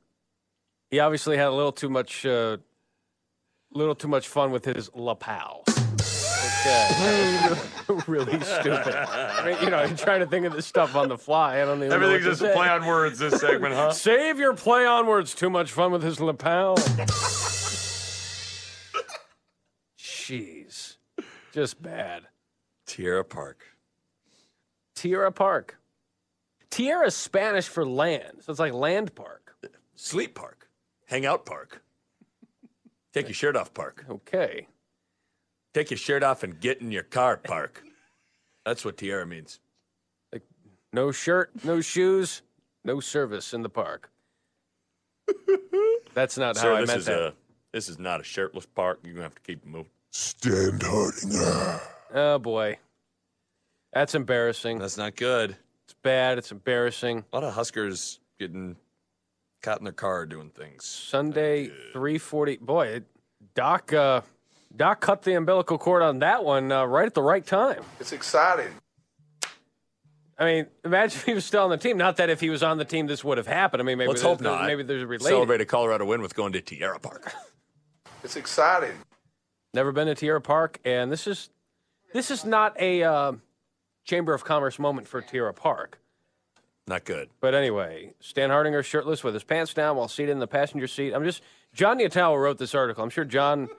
[0.91, 2.57] He obviously had a little too much, uh,
[3.73, 5.63] little too much fun with his lapel.
[6.61, 8.93] Okay, uh, really stupid.
[8.93, 11.61] I mean, you know, you're trying to think of this stuff on the fly.
[11.61, 11.89] I don't even.
[11.99, 12.53] know what to say.
[12.53, 13.91] on words this segment, huh?
[13.93, 15.33] Save your play on words.
[15.33, 16.75] Too much fun with his lapel.
[19.97, 20.97] Jeez,
[21.53, 22.23] just bad.
[22.85, 23.63] Tierra Park.
[24.95, 25.79] Tierra Park.
[26.69, 29.55] Tierra is Spanish for land, so it's like land park.
[29.95, 30.69] Sleep Park.
[31.07, 31.83] Hangout Park.
[33.13, 34.05] Take your shirt off, Park.
[34.09, 34.67] Okay.
[35.79, 37.85] Take your shirt off and get in your car, Park.
[38.65, 39.61] That's what tiara means.
[40.33, 40.41] Like,
[40.91, 42.41] No shirt, no shoes,
[42.83, 44.09] no service in the park.
[46.13, 47.19] That's not Sir, how I this meant is that.
[47.21, 47.33] a
[47.71, 48.99] this is not a shirtless park.
[49.05, 49.89] You're gonna have to keep it moving.
[50.11, 51.79] Standhardinger.
[52.13, 52.77] Oh boy,
[53.93, 54.79] that's embarrassing.
[54.79, 55.51] That's not good.
[55.85, 56.37] It's bad.
[56.37, 57.23] It's embarrassing.
[57.31, 58.75] A lot of Huskers getting
[59.61, 60.83] caught in their car doing things.
[60.83, 62.57] Sunday, three forty.
[62.57, 63.03] Boy,
[63.55, 64.21] Doc, uh,
[64.75, 67.81] Doc cut the umbilical cord on that one uh, right at the right time.
[67.99, 68.71] It's exciting.
[70.37, 71.97] I mean, imagine if he was still on the team.
[71.97, 73.81] Not that if he was on the team, this would have happened.
[73.81, 74.65] I mean, maybe Let's hope not.
[74.65, 75.27] Maybe there's a related.
[75.27, 77.33] Celebrate a Colorado win with going to Tierra Park.
[78.21, 78.91] It's exciting.
[79.73, 81.49] Never been to Tierra Park, and this is
[82.11, 83.31] this is not a uh,
[84.03, 85.99] Chamber of Commerce moment for Tierra Park.
[86.85, 87.29] Not good.
[87.39, 91.13] But anyway, Standhardinger shirtless with his pants down while seated in the passenger seat.
[91.13, 91.41] I'm just
[91.73, 93.03] John Niatawa wrote this article.
[93.05, 93.69] I'm sure John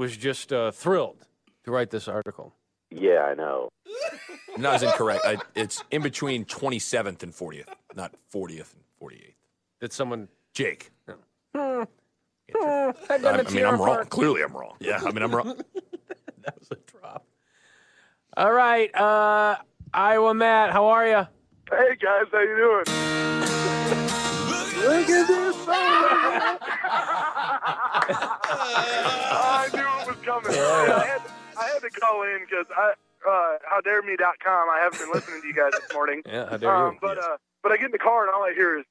[0.00, 1.26] was just uh, thrilled
[1.62, 2.54] to write this article.
[2.90, 3.68] Yeah, I know.
[4.56, 5.20] No, it's incorrect.
[5.26, 9.34] I, it's in between 27th and 40th, not 40th and 48th.
[9.82, 10.28] Did someone?
[10.54, 10.90] Jake.
[11.06, 11.14] No.
[11.54, 11.82] Hmm.
[12.62, 13.96] I, I mean, I'm wrong.
[13.96, 14.08] Park.
[14.08, 14.74] Clearly, I'm wrong.
[14.80, 15.60] Yeah, I mean, I'm wrong.
[16.42, 17.26] That was a drop.
[18.34, 19.56] All right, uh,
[19.92, 21.28] Iowa Matt, how are you?
[21.70, 22.84] Hey guys, how you doing?
[24.80, 26.69] Look at this!
[28.02, 30.50] I knew it was coming.
[30.58, 31.22] I, had,
[31.58, 32.92] I had to call in because I
[33.28, 34.68] uh, howdareme.com.
[34.70, 36.22] I haven't been listening to you guys this morning.
[36.26, 36.98] Yeah, how dare Um, you?
[37.02, 38.84] but uh, but I get in the car and all I hear is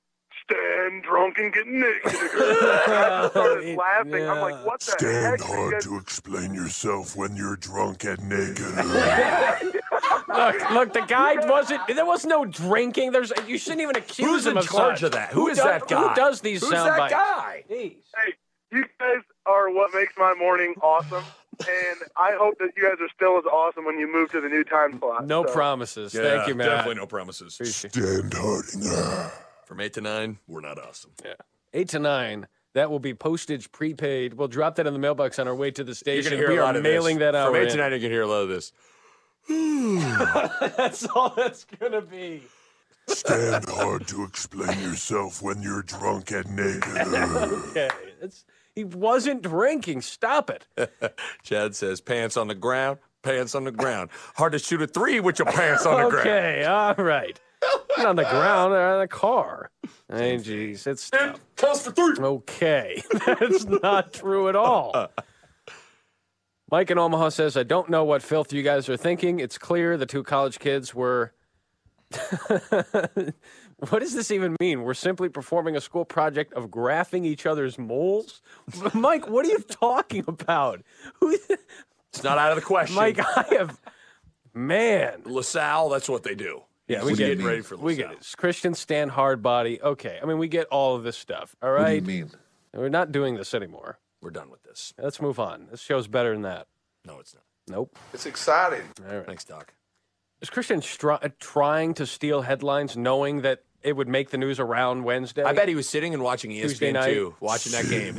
[0.45, 2.01] stand drunk and get naked.
[2.05, 4.27] I started laughing.
[4.29, 5.49] I'm like, what the heck?
[5.49, 9.75] are you guys- explain yourself when you're drunk and naked.
[10.29, 11.81] Look, look, the guy wasn't.
[11.87, 13.11] There was no drinking.
[13.11, 13.33] There's.
[13.47, 15.03] You shouldn't even accuse Who's him in of charge such.
[15.07, 15.29] of that?
[15.33, 16.07] Who is does- that guy?
[16.07, 17.13] Who does these Who's sound that bites?
[17.13, 17.63] guy?
[17.69, 17.95] Jeez.
[18.15, 18.33] Hey,
[18.71, 21.23] you guys are what makes my morning awesome.
[21.59, 24.47] And I hope that you guys are still as awesome when you move to the
[24.47, 25.25] new time slot.
[25.27, 26.13] No So, promises.
[26.13, 26.67] Yeah, Thank you, man.
[26.67, 27.57] Definitely no promises.
[27.61, 29.31] Standhardinger.
[29.65, 31.11] From eight to nine, we're not awesome.
[31.23, 31.33] Yeah.
[31.73, 32.47] Eight to nine.
[32.75, 34.35] That will be postage prepaid.
[34.35, 36.31] We'll drop that in the mailbox on our way to the station.
[36.31, 36.45] You're station.
[36.45, 37.25] gonna hear we a are lot of mailing this.
[37.25, 37.47] that out.
[37.47, 37.69] From eight in.
[37.69, 38.71] to nine, you're gonna hear a lot of this.
[40.77, 42.43] that's all that's gonna be.
[43.07, 46.83] Stand hard to explain yourself when you're drunk and naked.
[47.69, 47.89] Okay.
[48.21, 48.45] That's,
[48.79, 49.99] he wasn't drinking.
[50.01, 50.65] Stop it.
[51.43, 54.09] Chad says, "Pants on the ground, pants on the ground.
[54.35, 56.63] Hard to shoot a three with your pants on the ground." Okay.
[56.63, 57.37] All right.
[57.97, 58.73] Not on the ground.
[58.73, 59.69] They're on the car.
[60.11, 60.87] Hey, jeez.
[60.87, 62.15] It's and Counts for three.
[62.19, 63.03] okay.
[63.27, 65.09] That's not true at all.
[66.71, 69.39] Mike in Omaha says, I don't know what filth you guys are thinking.
[69.39, 71.33] It's clear the two college kids were.
[73.89, 74.83] what does this even mean?
[74.83, 78.41] We're simply performing a school project of graphing each other's moles?
[78.93, 80.81] Mike, what are you talking about?
[81.19, 81.37] Who,
[82.13, 82.95] It's not out of the question.
[82.95, 83.79] Mike, I have.
[84.53, 85.21] Man.
[85.25, 86.63] LaSalle, that's what they do.
[86.87, 87.85] Yeah, we get getting ready for LaSalle.
[87.85, 88.17] We get it.
[88.17, 89.79] It's Christian stand hard body.
[89.79, 90.19] Okay.
[90.21, 91.55] I mean, we get all of this stuff.
[91.61, 92.03] All right.
[92.03, 92.31] mean?
[92.73, 93.99] We're not doing this anymore.
[94.21, 94.93] We're done with this.
[94.97, 95.67] Let's move on.
[95.69, 96.67] This show's better than that.
[97.05, 97.43] No, it's not.
[97.67, 97.95] Nope.
[98.11, 98.81] It's exciting.
[99.07, 99.25] All right.
[99.25, 99.73] Thanks, Doc.
[100.41, 105.03] Is Christian stri- trying to steal headlines, knowing that it would make the news around
[105.03, 105.43] Wednesday?
[105.43, 107.13] I bet he was sitting and watching ESPN night.
[107.13, 108.15] two, watching that game.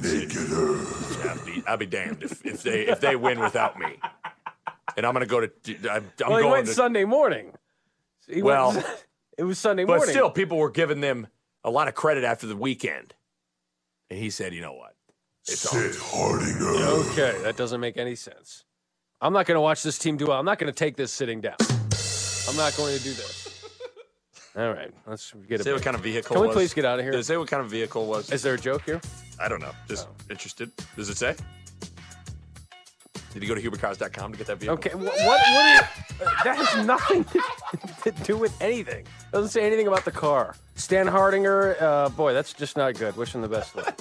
[1.30, 3.98] I'd be, I'd be damned if, if they if they win without me.
[4.96, 5.50] And I'm gonna go to.
[5.90, 6.72] I'm, I'm well, he going went to.
[6.74, 7.52] Sunday morning.
[8.28, 8.86] He Well, went-
[9.38, 10.04] it was Sunday morning.
[10.06, 11.26] but still, people were giving them
[11.64, 13.14] a lot of credit after the weekend.
[14.10, 14.94] And he said, "You know what?
[15.46, 17.10] It's on." Sid Hardinger.
[17.12, 18.64] Okay, that doesn't make any sense.
[19.20, 20.38] I'm not going to watch this team do well.
[20.38, 21.56] I'm not going to take this sitting down.
[22.48, 23.39] I'm not going to do this.
[24.56, 26.34] All right, let's get Say what kind of vehicle.
[26.34, 26.56] Can we was.
[26.56, 27.12] please get out of here?
[27.12, 28.32] Does it say what kind of vehicle was?
[28.32, 29.00] Is there a joke here?
[29.38, 29.70] I don't know.
[29.88, 30.70] Just interested.
[30.96, 31.36] Does it say?
[33.32, 34.74] Did you go to hubercars.com to get that vehicle?
[34.74, 35.14] Okay, wh- what?
[35.20, 35.46] What?
[35.46, 35.80] Are you,
[36.44, 37.40] that has nothing to,
[38.02, 39.02] to do with anything.
[39.02, 40.56] It Doesn't say anything about the car.
[40.74, 43.16] Standhardinger, uh, boy, that's just not good.
[43.16, 43.96] Wish him the best luck.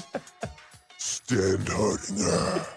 [0.97, 2.67] Standhardinger.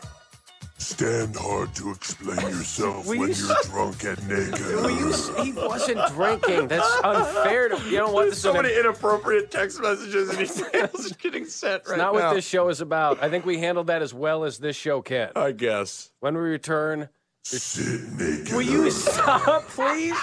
[1.02, 4.58] Stand hard to explain yourself when you you're drunk and naked.
[4.60, 6.68] You, he wasn't drinking.
[6.68, 7.70] That's unfair.
[7.70, 8.26] To, you know what?
[8.26, 12.18] This is so an- inappropriate text messages and emails getting sent right not now.
[12.20, 13.20] Not what this show is about.
[13.20, 15.32] I think we handled that as well as this show can.
[15.34, 16.12] I guess.
[16.20, 17.08] When we return,
[17.42, 18.52] Sit naked.
[18.54, 20.16] will you stop, please?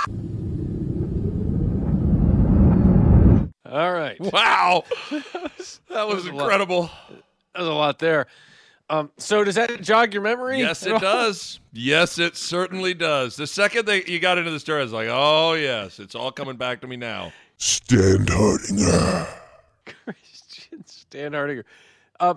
[3.66, 4.18] All right.
[4.22, 4.86] Wow.
[5.90, 6.42] That was a lot.
[6.44, 6.90] incredible.
[7.54, 8.28] There's a lot there.
[8.90, 10.58] Um, so does that jog your memory?
[10.60, 11.60] Yes, it does.
[11.74, 13.36] Yes, it certainly does.
[13.36, 16.32] The second that you got into the story, I was like, oh, yes, it's all
[16.32, 17.32] coming back to me now.
[17.60, 19.28] Standhardinger.
[19.86, 21.64] Christian Standhardinger.
[22.20, 22.36] Uh,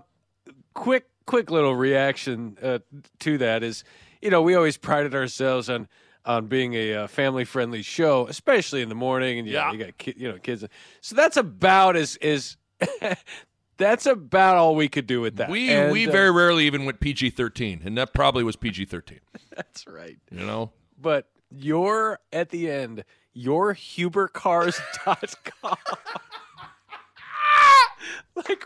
[0.74, 2.78] quick, quick little reaction uh,
[3.20, 3.84] to that is,
[4.20, 5.88] you know, we always prided ourselves on
[6.24, 9.72] on being a uh, family friendly show, especially in the morning, and yeah, Yeah.
[9.72, 10.64] you got ki- you know kids.
[11.00, 12.56] So that's about as is.
[13.82, 15.50] that's about all we could do with that.
[15.50, 18.86] We And, we uh, very rarely even went PG thirteen, and that probably was PG
[18.86, 19.20] thirteen.
[19.56, 20.18] that's right.
[20.30, 25.76] You know, But you're at the end, your HuberCars.com.
[28.36, 28.64] like,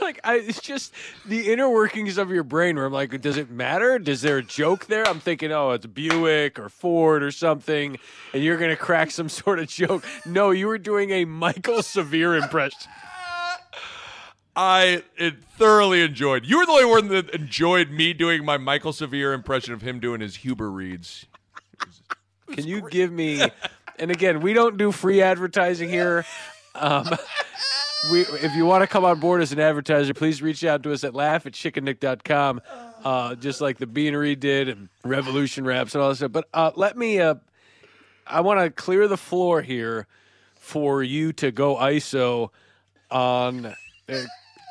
[0.00, 0.92] like I, it's just
[1.26, 2.76] the inner workings of your brain.
[2.76, 3.98] Where I'm like, does it matter?
[3.98, 5.06] Does there a joke there?
[5.06, 7.98] I'm thinking, oh, it's Buick or Ford or something,
[8.32, 10.04] and you're gonna crack some sort of joke.
[10.24, 12.90] No, you were doing a Mike'l Severe impression.
[14.56, 15.02] I
[15.56, 16.44] thoroughly enjoyed.
[16.44, 20.00] You were the only one that enjoyed me doing my Mike'l Severe impression of him
[20.00, 21.26] doing his Huber reads.
[22.52, 23.42] Can you give me?
[23.98, 26.24] And again, we don't do free advertising here.
[26.74, 27.08] Um,
[28.10, 30.92] we, if you want to come on board as an advertiser, please reach out to
[30.92, 32.60] us at laugh at schickandnick.com,
[33.04, 36.32] uh, just like the Beanery did and Revolution Wraps and all that stuff.
[36.32, 37.36] But uh, let me, uh,
[38.26, 40.06] I want to clear the floor here
[40.56, 42.50] for you to go ISO
[43.10, 43.74] on.
[44.08, 44.24] Uh,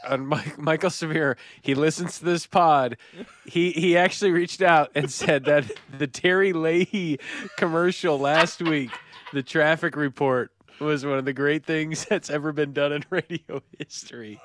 [0.07, 2.97] on Mike, Mike'l Severe, he listens to this pod.
[3.45, 5.65] He he actually reached out and said that
[5.97, 7.19] the Terry Leahy
[7.57, 8.91] commercial last week,
[9.33, 13.61] the traffic report, was one of the great things that's ever been done in radio
[13.77, 14.39] history.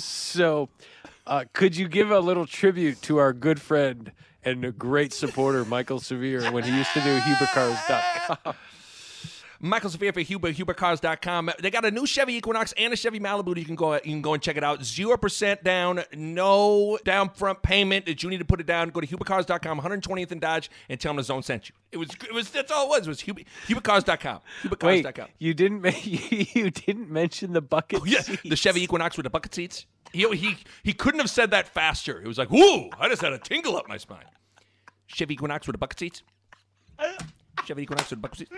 [0.00, 0.68] So
[1.26, 4.10] Uh, could you give a little tribute to our good friend
[4.44, 8.54] and a great supporter, Mike'l Severe, when he used to do HuberCars.com?
[9.62, 11.50] Mike'l Severe for Huber, HuberCars.com.
[11.60, 13.54] They got a new Chevy Equinox and a Chevy Malibu.
[13.58, 14.82] You can go, you can go and check it out.
[14.82, 18.88] Zero percent down, no down front payment that you need to put it down.
[18.88, 21.74] Go to HuberCars.com, 120th and Dodge, and tell them the zone sent you.
[21.92, 22.50] It was, it was.
[22.50, 23.06] That's all it was.
[23.06, 24.40] It was Huber, HuberCars.com.
[24.64, 25.28] Wait, HuberCars.com.
[25.38, 28.42] you didn't ma- you didn't mention the bucket Oh, yeah, seats.
[28.44, 29.84] the Chevy Equinox with the bucket seats.
[30.12, 32.20] He, he he couldn't have said that faster.
[32.20, 32.88] It was like, whoa!
[32.98, 34.24] I just had a tingle up my spine.
[35.06, 36.22] Chevy Equinox with the bucket seats.
[36.98, 37.12] Uh.
[37.66, 38.50] Chevy Equinox with the bucket seats.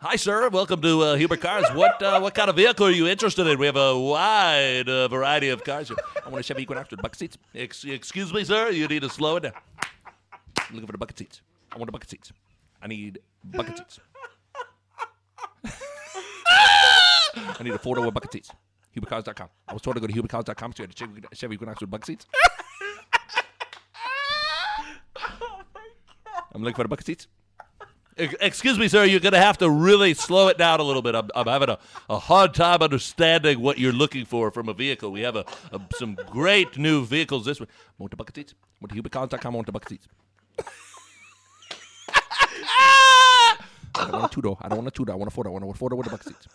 [0.00, 0.48] Hi, sir.
[0.48, 1.64] Welcome to uh, Huber Cars.
[1.74, 3.58] What uh, what kind of vehicle are you interested in?
[3.58, 5.88] We have a wide uh, variety of cars.
[5.88, 5.96] here.
[6.24, 7.36] I want a Chevy Equinox with bucket seats.
[7.52, 8.70] Ex- excuse me, sir.
[8.70, 9.54] You need to slow it down.
[10.56, 11.40] I'm looking for the bucket seats.
[11.72, 12.32] I want the bucket seats.
[12.80, 13.98] I need bucket seats.
[17.60, 18.52] I need a four door bucket seats.
[18.96, 19.48] HuberCars.com.
[19.66, 21.90] I was told to go to HuberCars.com so you had a Chevy, Chevy Equinox with
[21.90, 22.26] bucket seats.
[26.54, 27.26] I'm looking for the bucket seats.
[28.18, 29.04] Ex- Excuse me, sir.
[29.04, 31.14] You're going to have to really slow it down a little bit.
[31.14, 31.78] I'm, I'm having a,
[32.10, 35.10] a hard time understanding what you're looking for from a vehicle.
[35.12, 37.68] We have a, a some great new vehicles this week.
[37.98, 38.54] Want bucket seats.
[38.82, 39.54] HuberCars.com.
[39.54, 40.08] I want the bucket seats.
[43.94, 44.56] I don't want a two door.
[44.60, 45.14] I don't want a two door.
[45.14, 45.50] I want a four door.
[45.50, 46.48] I want a four door with the bucket seats.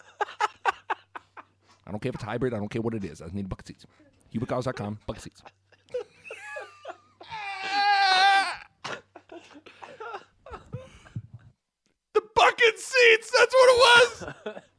[1.85, 2.53] I don't care if it's hybrid.
[2.53, 3.21] I don't care what it is.
[3.21, 3.85] I need bucket seats.
[4.33, 4.99] HuberCars.com.
[5.05, 5.43] Bucket seats.
[12.63, 13.31] The bucket seats.
[13.37, 14.63] That's what it was.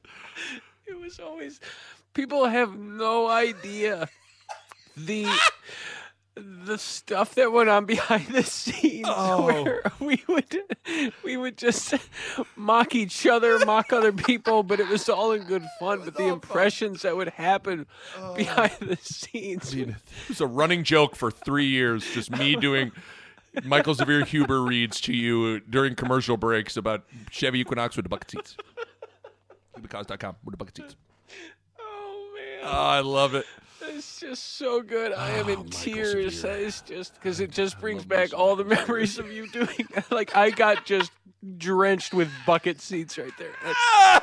[0.87, 1.61] It was always
[2.13, 4.07] people have no idea
[4.97, 5.27] the
[6.37, 9.45] the stuff that went on behind the scenes oh.
[9.45, 10.59] where we would
[11.23, 11.95] we would just
[12.57, 16.03] mock each other, mock other people, but it was all in good fun.
[16.05, 17.87] But the impressions that would happen
[18.19, 18.35] oh.
[18.35, 19.73] behind the scenes.
[19.73, 19.95] It
[20.29, 22.05] was a running joke for three years.
[22.13, 22.93] Just me doing
[23.63, 28.31] Mike'l Severe Huber reads to you during commercial breaks about Chevy Equinox with the bucket
[28.31, 28.57] seats.
[29.79, 30.97] HuberCars.com with the bucket seats.
[31.81, 32.61] Oh man.
[32.65, 33.47] Oh, I love it.
[33.83, 35.13] It's just so good.
[35.13, 36.41] I am in ah, Michael tears.
[36.41, 36.67] Severe.
[36.67, 39.69] It's just because it just brings back all the memories of you doing.
[40.11, 41.11] Like I got just
[41.59, 43.53] drenched with bucket seats right there.
[43.63, 44.23] That's-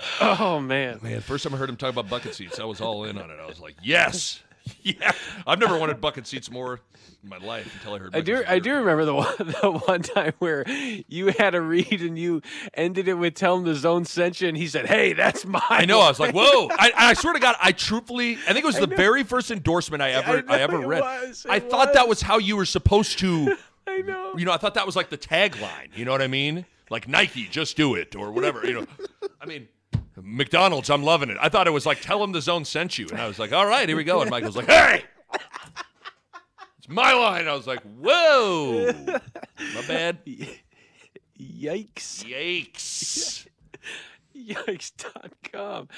[0.20, 3.04] oh man, Man, first time I heard him talk about bucket seats, I was all
[3.04, 3.38] in on it.
[3.40, 4.42] I was like, yes.
[4.82, 5.12] Yeah.
[5.46, 6.80] I've never wanted bucket seats more
[7.22, 8.42] in my life until I heard I do.
[8.46, 12.40] I do remember the one, the one time where you had a read and you
[12.74, 15.62] ended it with "Tell him the zone sent you," and he said, "Hey, that's mine."
[15.68, 16.00] I know.
[16.00, 18.78] I was like, "Whoa!" I, I swear to God, I truthfully, I think it was
[18.78, 21.00] the very first endorsement I ever, I I, ever read.
[21.02, 22.18] was, I thought that was.
[22.18, 23.56] was how you were supposed to.
[23.86, 24.34] I know.
[24.36, 25.88] You know, I thought that was like the tagline.
[25.94, 26.64] You know what I mean?
[26.88, 28.66] Like Nike, just do it, or whatever.
[28.66, 28.86] You know,
[29.40, 29.68] I mean,
[30.22, 31.36] McDonald's, I'm loving it.
[31.40, 33.52] I thought it was like, tell him the zone sent you, and I was like,
[33.52, 34.20] all right, here we go.
[34.22, 35.04] And Michael's like, hey,
[36.78, 37.48] it's my line.
[37.48, 40.18] I was like, whoa, my bad.
[41.40, 42.24] Yikes!
[42.24, 43.46] Yikes.
[44.36, 45.88] Yikes.com.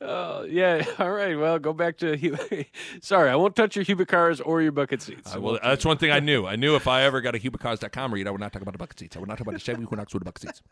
[0.00, 0.84] Oh, yeah.
[0.98, 1.38] All right.
[1.38, 2.64] Well, go back to.
[3.00, 5.32] Sorry, I won't touch your Huber cars or your bucket seats.
[5.32, 6.46] Uh, I will- that's one thing I knew.
[6.46, 8.78] I knew if I ever got a HuberCars.com read, I would not talk about the
[8.78, 9.16] bucket seats.
[9.16, 10.62] I would not talk about the Chevy Equinox with the bucket seats.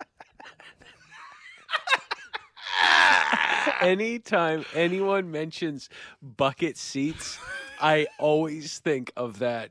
[3.80, 5.88] Anytime anyone mentions
[6.22, 7.38] bucket seats,
[7.80, 9.70] I always think of that.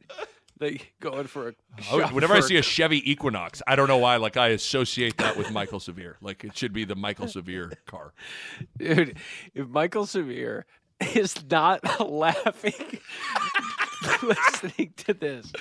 [0.59, 1.53] Like going for a
[1.91, 4.17] would- shop Whenever I see a Chevy Equinox, I don't know why.
[4.17, 6.17] Like I associate that with Mike'l Severe.
[6.21, 8.13] Like it should be the Mike'l Severe car.
[8.77, 9.17] dude,
[9.53, 10.65] if Mike'l Severe
[11.15, 12.99] is not laughing
[14.23, 15.51] listening to this,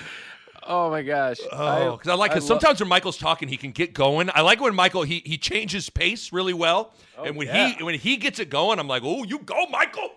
[0.67, 1.37] oh my gosh!
[1.51, 4.29] Oh, because I, like because sometimes when Michael's talking, he can get going.
[4.33, 7.67] I like when Michael he he changes pace really well, oh, and when Oh, yeah.
[7.69, 10.09] he when he gets it going, I'm like, oh, you go, Michael.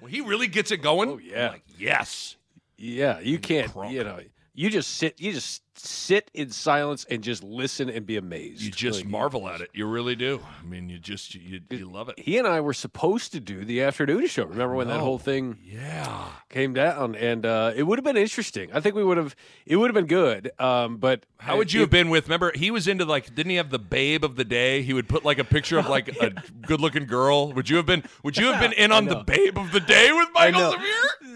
[0.00, 1.50] When he really gets it going, oh yeah.
[1.50, 2.36] like, yes.
[2.76, 3.72] Yeah, you can't.
[3.90, 4.18] You know,
[4.54, 5.20] you just sit.
[5.20, 8.62] You just sit in silence and just listen and be amazed.
[8.62, 9.70] You just Like, marvel at it.
[9.74, 10.40] You really do.
[10.60, 12.18] I mean, you just you, you love it.
[12.18, 14.44] He and I were supposed to do the afternoon show.
[14.44, 16.28] Remember when that whole thing Yeah.
[16.48, 17.14] came down?
[17.14, 18.70] And uh, it would have been interesting.
[18.72, 19.36] I think we would have.
[19.66, 20.50] It would have been good.
[20.58, 22.24] Um, but How would you have been with?
[22.28, 24.82] Remember, he was into like, didn't he have the babe of the day?
[24.82, 26.30] He would put like a picture of like a
[26.66, 27.52] good-looking girl.
[27.52, 28.04] Would you have been?
[28.22, 30.74] Would you have been in on the babe of the day with Michael?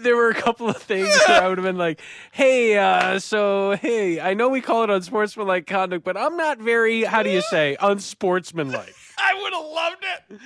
[0.01, 1.99] There were a couple of things where I would have been like,
[2.31, 7.03] "Hey, uh, so hey, I know we call it unsportsmanlike conduct, but I'm not very,
[7.03, 10.39] how do you say, unsportsmanlike." I would have loved it.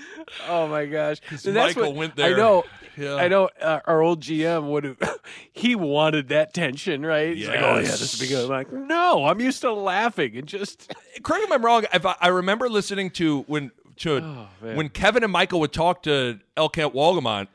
[0.50, 1.18] Oh my gosh!
[1.30, 2.34] And that's Michael what- went there.
[2.34, 2.64] I know.
[2.98, 3.16] Yeah.
[3.16, 3.50] I know.
[3.62, 4.98] Uh, our old GM would have.
[5.56, 7.36] He wanted that tension, right?
[7.38, 10.36] He's like, "Oh yeah, this would be good." I'm like, "No, I'm used to laughing
[10.38, 10.92] and just."
[11.24, 11.86] Correct me if I'm wrong.
[11.94, 16.04] If I, I remember listening to when to Oh, when Kevin and Michael would talk
[16.04, 17.48] to El Camp Walgamont,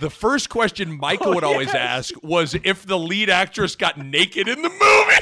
[0.00, 2.10] The first question Michael Oh, would always yes.
[2.10, 5.20] ask was if the lead actress got naked in the movie.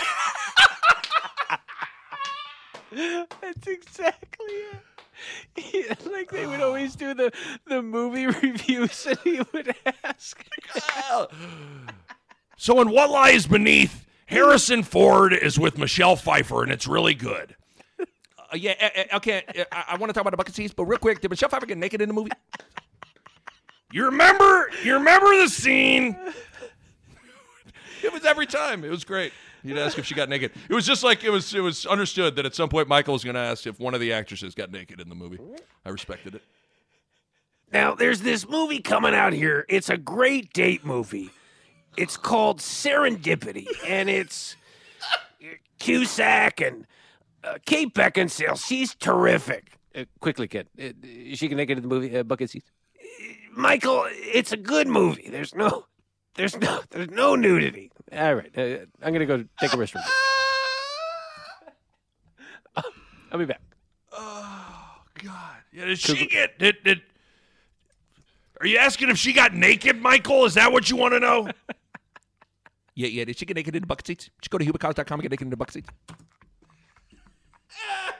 [3.41, 4.79] That's exactly it.
[5.75, 7.33] Yeah, like they would always do the
[7.67, 10.45] the movie reviews, and he would ask.
[12.57, 17.55] So, in What Lies Beneath, Harrison Ford is with Michelle Pfeiffer, and it's really good.
[18.01, 18.05] Uh,
[18.55, 19.45] yeah, uh, uh, okay.
[19.57, 21.49] uh, I, I want to talk about the bucket seats, but real quick, did Michelle
[21.49, 22.31] Pfeiffer get naked in the movie?
[23.93, 24.71] You remember?
[24.83, 26.17] You remember the scene?
[28.03, 28.85] It was every time.
[28.85, 29.33] It was great.
[29.63, 30.51] He'd ask if she got naked.
[30.69, 31.55] It was just like it was.
[31.55, 34.01] It was understood that at some point Michael was going to ask if one of
[34.01, 35.39] the actresses got naked in the movie.
[35.85, 36.43] I respected it.
[37.73, 39.65] Now, there's this movie coming out here.
[39.69, 41.31] It's a great date movie.
[41.97, 44.57] It's called Serendipity, and it's
[45.79, 46.87] Cusack and
[47.45, 48.63] uh, Kate Beckinsale.
[48.63, 49.79] She's terrific.
[49.95, 50.69] Uh, quickly, kid.
[50.79, 50.89] Uh,
[51.35, 52.71] she can make it in the movie uh, Bucket Seats.
[53.55, 55.29] Michael, it's a good movie.
[55.31, 55.85] There's no,
[56.35, 57.93] there's no, there's no nudity.
[58.11, 60.03] All right, uh, I'm gonna go take a restroom.
[63.31, 63.61] I'll be back.
[64.13, 65.57] Oh God!
[65.73, 66.59] Yeah, did she get?
[66.59, 67.03] Did, did,
[68.61, 70.45] are you asking if she got naked, Michael?
[70.45, 71.49] Is that what you want to know?
[72.95, 73.25] yeah, yeah.
[73.25, 74.31] Did she get naked in the bucket seats?
[74.41, 75.89] Just go to hubercars.com and get naked in the bucket seats.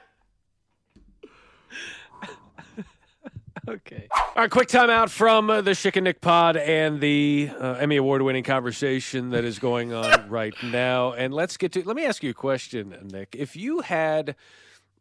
[3.69, 4.09] Okay.
[4.13, 7.97] All right, quick timeout from uh, the Schick and Nick pod and the uh, Emmy
[7.97, 11.13] Award winning conversation that is going on right now.
[11.13, 13.37] And let's get to, let me ask you a question, Nick.
[13.39, 14.35] If you had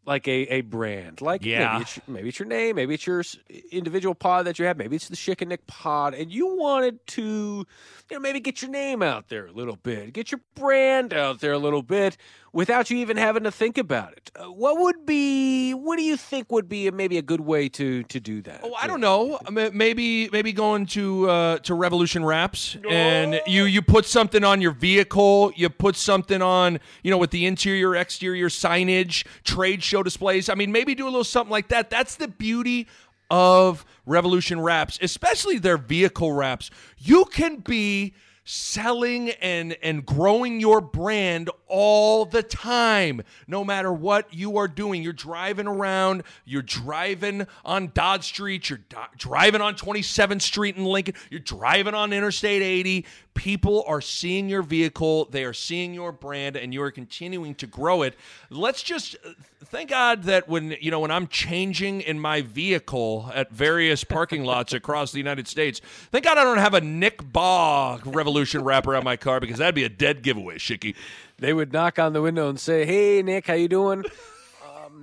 [0.05, 1.73] like a, a brand, like Yeah.
[1.73, 3.23] maybe, it's, maybe it's your name, maybe it's your
[3.71, 7.05] individual pod that you have, maybe it's the Schick and Nick pod, and you wanted
[7.07, 7.65] to, you
[8.11, 11.51] know, maybe get your name out there a little bit, get your brand out there
[11.53, 12.17] a little bit
[12.53, 14.31] without you even having to think about it.
[14.35, 18.03] Uh, what would be, what do you think would be maybe a good way to
[18.03, 18.61] to do that?
[18.63, 19.39] Oh, I don't know.
[19.49, 24.71] Maybe maybe going to uh, to Revolution Wraps and you you put something on your
[24.71, 25.51] vehicle.
[25.55, 30.47] You put something on you know with the interior exterior signage, trade show displays.
[30.47, 31.89] I mean, maybe do a little something like that.
[31.89, 32.87] That's the beauty
[33.29, 36.71] of Revolution Wraps, especially their vehicle wraps.
[36.97, 38.13] You can be
[38.43, 45.03] selling and and growing your brand all the time no matter what you are doing
[45.03, 50.83] you're driving around you're driving on Dodge Street you're do- driving on 27th Street in
[50.83, 56.11] Lincoln you're driving on Interstate 80 people are seeing your vehicle they are seeing your
[56.11, 58.15] brand and you are continuing to grow it
[58.49, 59.29] let's just uh,
[59.65, 64.43] thank God that when you know when I'm changing in my vehicle at various parking
[64.43, 68.87] lots across the United States thank God I don't have a Nick Bahe revolution wrap
[68.87, 70.95] on my car because that'd be a dead giveaway Shicky
[71.41, 74.05] they would knock on the window and say, "Hey, Nick, how you doing?"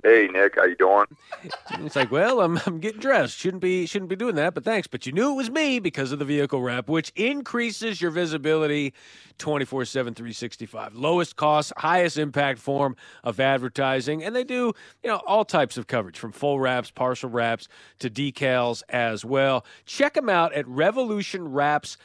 [0.03, 1.05] Hey Nick, how you doing?
[1.81, 3.37] It's like, "Well, I'm I'm getting dressed.
[3.37, 4.87] Shouldn't be shouldn't be doing that, but thanks.
[4.87, 8.93] But you knew it was me because of the vehicle wrap, which increases your visibility
[9.37, 10.95] 24/7 365.
[10.95, 14.73] Lowest cost, highest impact form of advertising, and they do,
[15.03, 17.67] you know, all types of coverage from full wraps, partial wraps
[17.99, 19.65] to decals as well.
[19.85, 21.97] Check them out at Revolution Wraps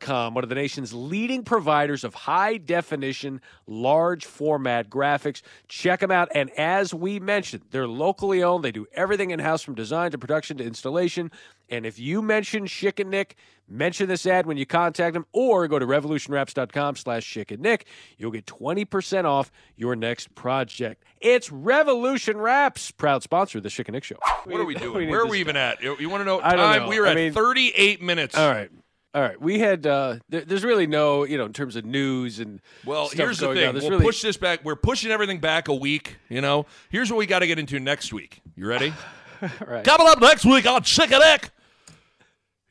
[0.00, 5.42] com, one of the nation's leading providers of high definition, large format graphics.
[5.68, 6.28] Check them out.
[6.34, 8.64] And as we mentioned, they're locally owned.
[8.64, 11.30] They do everything in house from design to production to installation.
[11.68, 13.36] And if you mention Schick and Nick,
[13.68, 17.86] mention this ad when you contact them or go to revolutionwraps.com slash Schick and Nick.
[18.18, 21.04] You'll get 20% off your next project.
[21.20, 24.16] It's Revolution Wraps, proud sponsor of the Schick and Nick Show.
[24.44, 26.24] what are we doing need where are to we even at you, you want to
[26.24, 26.88] know I don't time know.
[26.88, 28.70] we are I at mean- 38 minutes All right.
[29.12, 29.40] All right.
[29.40, 32.60] We had, uh, there, there's really no, you know, in terms of news and.
[32.84, 33.74] Well, stuff here's the thing.
[33.74, 34.64] We'll really- push this back.
[34.64, 36.16] We're pushing everything back a week.
[36.28, 38.40] You know, here's what we got to get into next week.
[38.54, 38.92] You ready?
[39.66, 39.84] right.
[39.84, 41.50] Coming up next week on Schick and Nick.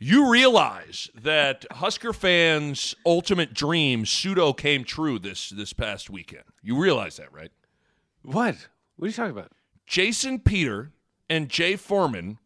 [0.01, 6.45] You realize that Husker fans' ultimate dream pseudo came true this this past weekend.
[6.63, 7.51] You realize that, right?
[8.21, 8.69] What?
[8.95, 9.51] What are you talking about?
[9.85, 10.91] Jason Peter
[11.29, 12.37] and Jay Foreman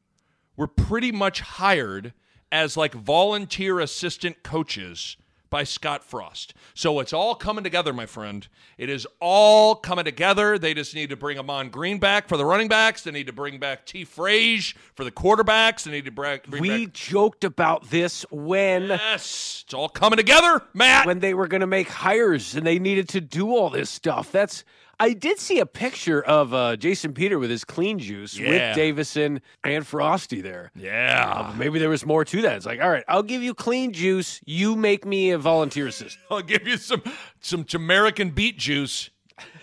[0.57, 2.13] were pretty much hired
[2.53, 5.17] as like volunteer assistant coaches
[5.49, 6.53] by Scott Frost.
[6.73, 8.47] So it's all coming together, my friend.
[8.77, 10.57] It is all coming together.
[10.57, 13.03] They just need to bring Ahman Green back for the running backs.
[13.03, 14.03] They need to bring back T.
[14.05, 15.83] Frage for the quarterbacks.
[15.83, 16.93] They need to bring, bring We back.
[16.93, 21.05] joked about this when Yes, it's all coming together, Matt.
[21.05, 24.31] when they were going to make hires and they needed to do all this stuff.
[24.31, 24.63] That's
[24.99, 28.49] I did see a picture of uh, Jason Peter with his clean juice Yeah.
[28.49, 30.71] with Davison and Frosty there.
[30.75, 31.49] yeah.
[31.51, 32.55] Uh, maybe there was more to that.
[32.57, 34.39] It's like, all right, I'll give you clean juice.
[34.45, 36.23] You make me a volunteer assistant.
[36.31, 37.01] I'll give you some
[37.41, 39.09] some American beet juice.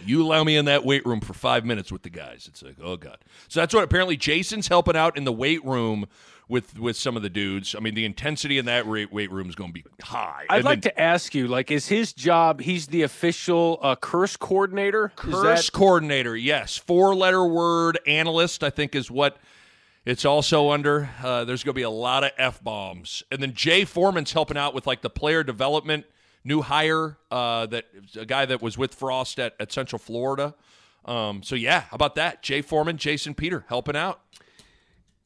[0.04, 2.46] You allow me in that weight room for five minutes with the guys.
[2.48, 3.18] It's like, oh god.
[3.48, 6.06] So that's what apparently Jason's helping out in the weight room
[6.50, 7.74] with with some of the dudes.
[7.74, 10.44] I mean, the intensity in that ra- weight room is going to be high.
[10.50, 12.60] I'd And like then to ask you, like, is his job?
[12.60, 15.12] He's the official uh, curse coordinator.
[15.16, 16.36] Curse that- coordinator.
[16.36, 18.62] Yes, four letter word analyst.
[18.64, 19.38] I think is what
[20.04, 21.08] it's also under.
[21.22, 24.56] Uh, there's going to be a lot of f bombs, and then Jay Foreman's helping
[24.56, 26.04] out with like the player development.
[26.42, 27.84] New hire, uh, that
[28.18, 30.54] a guy that was with Frost at, at Central Florida.
[31.04, 32.42] Um, so yeah, how about that?
[32.42, 34.20] Jay Foreman, Jason Peter helping out.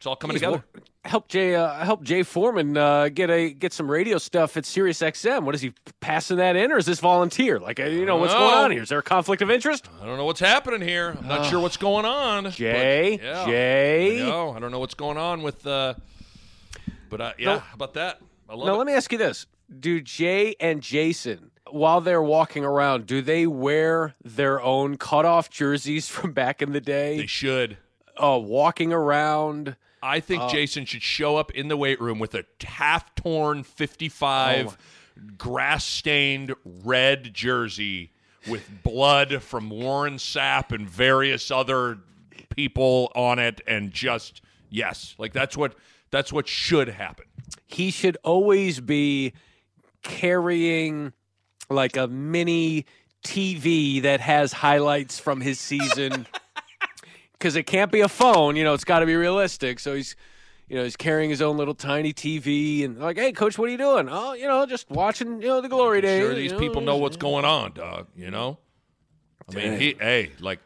[0.05, 0.65] It's all coming Jeez, together.
[0.75, 1.55] well, help Jay.
[1.55, 5.45] Uh, help Jay Foreman uh, get a get some radio stuff at Sirius XM.
[5.45, 7.59] What is he passing that in, or is this volunteer?
[7.59, 8.83] Like, uh, you know, what's going on here?
[8.83, 9.89] Is there a conflict of interest?
[10.03, 11.17] I don't know what's happening here.
[11.19, 12.45] I'm not sure what's going on.
[12.45, 14.23] but- Jay, yeah, Jay.
[14.23, 14.51] I know.
[14.55, 15.67] I don't know what's going on with.
[15.67, 15.95] Uh,
[17.09, 17.59] but uh, yeah, No.
[17.61, 18.21] how about that?
[18.51, 18.77] I love Now, it.
[18.77, 19.47] let me ask you this:
[19.81, 26.09] Do Jay and Jason, while they're walking around, do they wear their own cutoff jerseys
[26.11, 27.17] from back in the day?
[27.17, 27.79] They should.
[28.23, 29.77] Uh, walking around.
[30.05, 33.63] I think Uh, Jason should show up in the weight room with a half torn
[33.65, 34.77] 55
[35.39, 38.13] grass stained red jersey
[38.47, 41.99] with blood from Warren Sapp and various other
[42.51, 45.75] people on it and just yes, like that's what
[46.11, 47.25] that's what should happen.
[47.67, 49.33] He should always be
[50.03, 51.13] carrying
[51.71, 52.85] like a mini
[53.25, 56.27] TV that has highlights from his season.
[57.35, 59.79] Because it can't be a phone, you know, it's got to be realistic.
[59.79, 60.17] So he's,
[60.69, 63.73] you know, he's carrying his own little tiny TV and like, hey, coach, what are
[63.73, 64.09] you doing?
[64.11, 66.23] Oh, you know, just watching, you know, the glory days.
[66.23, 68.07] Sure, these you people know what's going on, dog.
[68.17, 68.59] You know,
[69.51, 70.61] I mean, he, hey, like,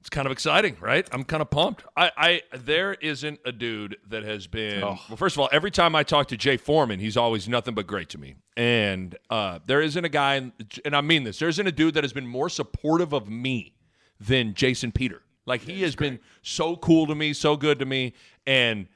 [0.00, 1.06] it's kind of exciting, right?
[1.12, 1.84] I'm kind of pumped.
[1.94, 4.82] I, I, there isn't a dude that has been.
[4.82, 4.98] Oh.
[5.08, 7.86] Well, first of all, every time I talk to Jay Foreman, he's always nothing but
[7.86, 8.36] great to me.
[8.56, 10.52] And uh, there isn't a guy,
[10.84, 13.74] and I mean this, there isn't a dude that has been more supportive of me
[14.18, 15.22] than Jason Peter.
[15.50, 18.14] Like he has been so cool to me, so good to me,
[18.46, 18.86] and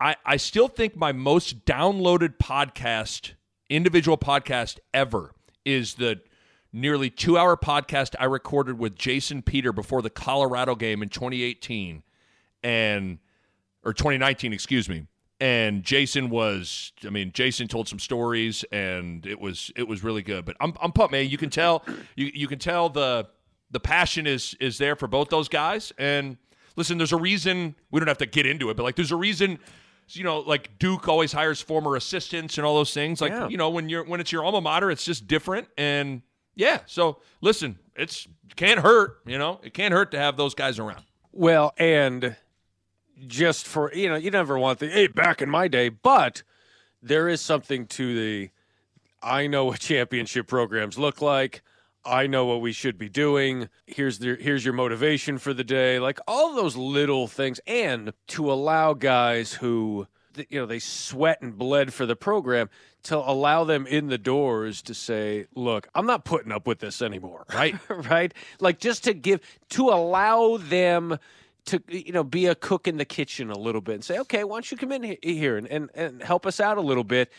[0.00, 3.34] I, I still think my most downloaded podcast,
[3.70, 5.32] individual podcast ever,
[5.64, 6.20] is the
[6.72, 12.02] nearly two hour podcast I recorded with Jason Peter before the Colorado game in 2018
[12.64, 13.18] and
[13.84, 15.06] or 2019, excuse me.
[15.40, 20.22] And Jason was, I mean, Jason told some stories, and it was it was really
[20.22, 20.44] good.
[20.44, 21.28] But I'm I'm pumped, man.
[21.28, 21.84] You can tell
[22.16, 23.28] you you can tell the
[23.74, 25.92] the passion is is there for both those guys.
[25.98, 26.38] And
[26.76, 29.16] listen, there's a reason we don't have to get into it, but like there's a
[29.16, 29.58] reason
[30.08, 33.22] you know, like Duke always hires former assistants and all those things.
[33.22, 33.48] Like, Yeah.
[33.48, 35.66] you know, when you're when it's your alma mater, it's just different.
[35.78, 36.20] And
[36.54, 40.78] yeah, so listen, it's can't hurt, you know, it can't hurt to have those guys
[40.78, 41.04] around.
[41.32, 42.36] Well, and
[43.26, 46.42] just for you know, you never want the hey back in my day, but
[47.02, 48.50] there is something to the
[49.22, 51.62] I know what championship programs look like.
[52.06, 53.68] I know what we should be doing.
[53.86, 55.98] Here's the here's your motivation for the day.
[55.98, 60.06] Like all those little things and to allow guys who
[60.48, 62.68] you know they sweat and bled for the program
[63.04, 67.00] to allow them in the doors to say, "Look, I'm not putting up with this
[67.02, 67.76] anymore." Right.
[67.88, 68.34] right?
[68.60, 69.40] Like just to give
[69.70, 71.18] to allow them
[71.66, 74.44] to you know be a cook in the kitchen a little bit and say, okay,
[74.44, 77.30] why don't you come in here and, and, and help us out a little bit.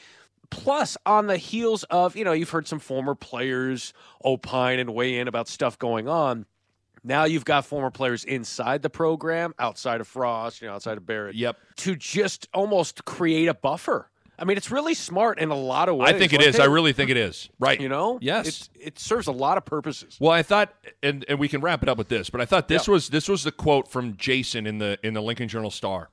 [0.50, 3.94] Plus, on the heels of you know you've heard some former players
[4.24, 6.46] opine and weigh in about stuff going on.
[7.04, 11.06] Now you've got former players inside the program, outside of Frost, you know, outside of
[11.06, 11.36] Barrett.
[11.36, 11.58] Yep.
[11.78, 14.10] To just almost create a buffer.
[14.38, 16.10] I mean, it's really smart in a lot of ways.
[16.14, 16.60] I think it Like.
[16.60, 17.50] I really think it is.
[17.60, 17.80] Right.
[17.80, 18.70] You know, Yes.
[18.76, 20.18] it, it serves a lot of purposes.
[20.20, 22.68] Well, I thought, and, and we can wrap it up with this, but I thought
[22.68, 26.10] this was this was the quote from Jason in the in the Lincoln Journal Star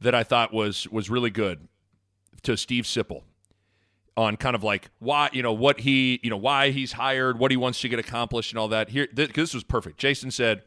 [0.00, 1.66] that I thought was was really good
[2.46, 3.22] to Steve Sipple
[4.16, 7.50] on kind of like why you know what he you know why he's hired, what
[7.50, 8.88] he wants to get accomplished, and all that.
[8.90, 9.98] Here, th- this was perfect.
[9.98, 10.62] Jason said,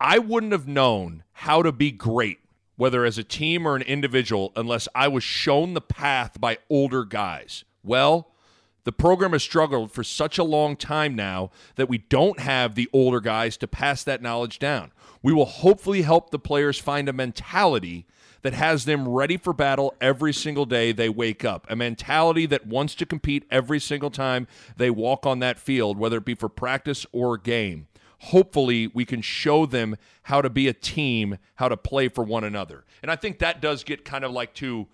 [0.00, 2.38] "I wouldn't have known how to be great."
[2.76, 7.04] Whether as a team or an individual, unless I was shown the path by older
[7.04, 7.64] guys.
[7.84, 8.32] Well,
[8.84, 12.88] the program has struggled for such a long time now that we don't have the
[12.92, 14.90] older guys to pass that knowledge down.
[15.22, 18.06] We will hopefully help the players find a mentality
[18.42, 22.66] that has them ready for battle every single day they wake up, a mentality that
[22.66, 26.48] wants to compete every single time they walk on that field, whether it be for
[26.48, 27.86] practice or game.
[28.26, 32.44] Hopefully, we can show them how to be a team, how to play for one
[32.44, 32.84] another.
[33.02, 34.86] And I think that does get kind of like to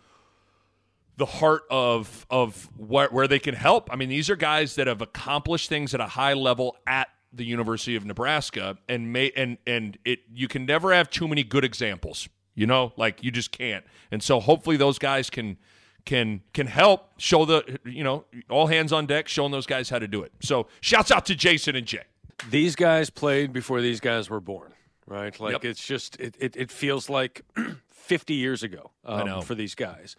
[1.18, 3.92] the heart of of where, where they can help.
[3.92, 7.44] I mean, these are guys that have accomplished things at a high level at the
[7.44, 11.64] University of Nebraska, and may and and it you can never have too many good
[11.64, 12.28] examples.
[12.58, 13.84] You know, like you just can't.
[14.10, 15.58] And so hopefully those guys can
[16.04, 20.00] can can help show the you know all hands on deck, showing those guys how
[20.00, 20.32] to do it.
[20.40, 22.02] So shouts out to Jason and Jay.
[22.50, 24.72] These guys played before these guys were born,
[25.06, 25.38] right?
[25.38, 25.64] Like Yep.
[25.66, 27.42] it's just it, it, it feels like
[27.90, 30.16] 50 years ago um, for these guys,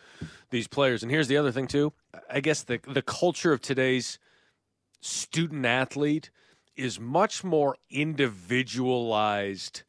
[0.50, 1.04] these players.
[1.04, 1.92] And here's the other thing too.
[2.30, 4.18] I guess the the culture of today's
[5.02, 6.30] student athlete
[6.78, 9.84] is much more individualized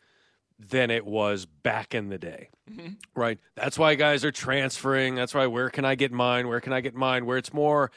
[0.69, 2.51] than it was back in the day.
[2.71, 2.95] Mm-hmm.
[3.15, 3.39] Right?
[3.57, 5.15] That's why guys are transferring.
[5.15, 6.49] That's why where can I get mine?
[6.49, 7.27] Where can I get mine?
[7.27, 7.91] Where it's more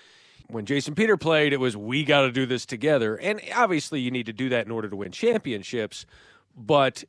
[0.47, 3.15] when Jason Peter played, it was we got to do this together.
[3.15, 6.05] And obviously you need to do that in order to win championships,
[6.55, 7.03] but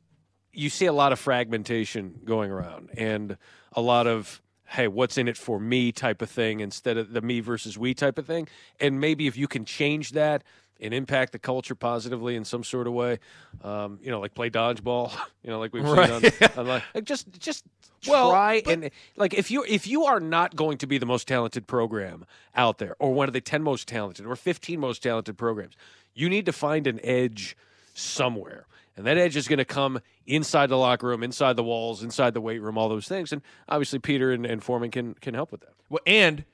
[0.51, 3.37] you see a lot of fragmentation going around and
[3.73, 7.21] a lot of hey what's in it for me type of thing instead of the
[7.21, 8.47] me versus we type of thing
[8.79, 10.43] and maybe if you can change that
[10.81, 13.19] and impact the culture positively in some sort of way
[13.63, 15.11] um, you know like play dodgeball
[15.43, 16.07] you know like we've Right.
[16.07, 17.63] seen on, on like, like just just
[18.07, 21.27] Well, try and like if you if you are not going to be the most
[21.27, 25.37] talented program out there or one of the 10 most talented or 15 most talented
[25.37, 25.75] programs
[26.13, 27.55] you need to find an edge
[27.93, 28.65] somewhere
[28.97, 32.33] and that edge is going to come inside the locker room, inside the walls, inside
[32.33, 33.33] the weight room, all those things.
[33.33, 35.73] And obviously, Peter and, and Foreman can can help with that.
[35.89, 36.45] Well, and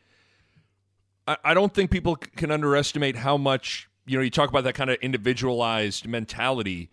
[1.27, 4.23] I, I don't think people can underestimate how much you know.
[4.23, 6.89] You talk about that kind of individualized mentality,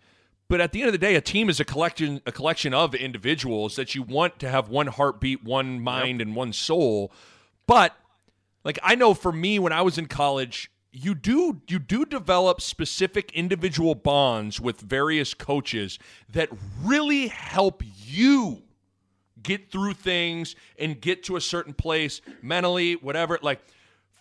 [0.47, 2.95] but at the end of the day, a team is a collection a collection of
[2.95, 7.11] individuals that you want to have one heartbeat, one mind, and one soul.
[7.67, 7.95] But
[8.63, 12.61] like I know for me, when I was in college, you do you do develop
[12.61, 15.99] specific individual bonds with various coaches
[16.29, 16.49] that
[16.83, 18.63] really help you
[19.41, 23.39] get through things and get to a certain place mentally, whatever.
[23.41, 23.61] Like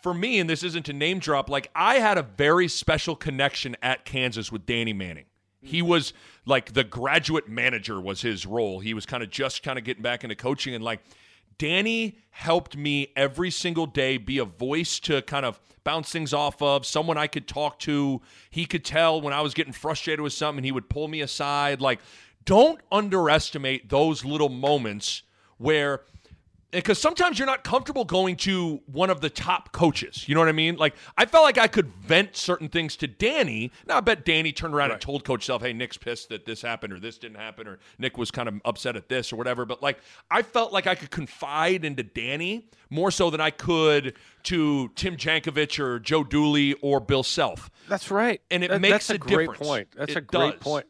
[0.02, 3.76] for me, and this isn't to name drop, like I had a very special connection
[3.82, 5.26] at Kansas with Danny Manning.
[5.60, 5.88] He mm-hmm.
[5.88, 6.12] was
[6.46, 8.80] like the graduate manager was his role.
[8.80, 11.00] He was kind of just kind of getting back into coaching and like
[11.58, 16.62] Danny helped me every single day be a voice to kind of bounce things off
[16.62, 18.20] of, someone I could talk to.
[18.50, 21.80] He could tell when I was getting frustrated with something, he would pull me aside.
[21.80, 21.98] Like,
[22.44, 25.22] don't underestimate those little moments
[25.56, 26.02] where
[26.70, 30.28] because sometimes you're not comfortable going to one of the top coaches.
[30.28, 30.76] You know what I mean?
[30.76, 33.72] Like I felt like I could vent certain things to Danny.
[33.86, 36.60] Now I bet Danny turned around and told Coach Self, "Hey, Nick's pissed that this
[36.60, 39.64] happened or this didn't happen or Nick was kind of upset at this or whatever."
[39.64, 39.98] But like
[40.30, 44.14] I felt like I could confide into Danny more so than I could
[44.44, 47.70] to Tim Jankovich or Joe Dooley or Bill Self.
[47.88, 49.66] That's right, and it That- makes that's a, a great difference.
[49.68, 49.88] point.
[49.96, 50.62] That's It a great does.
[50.62, 50.86] point.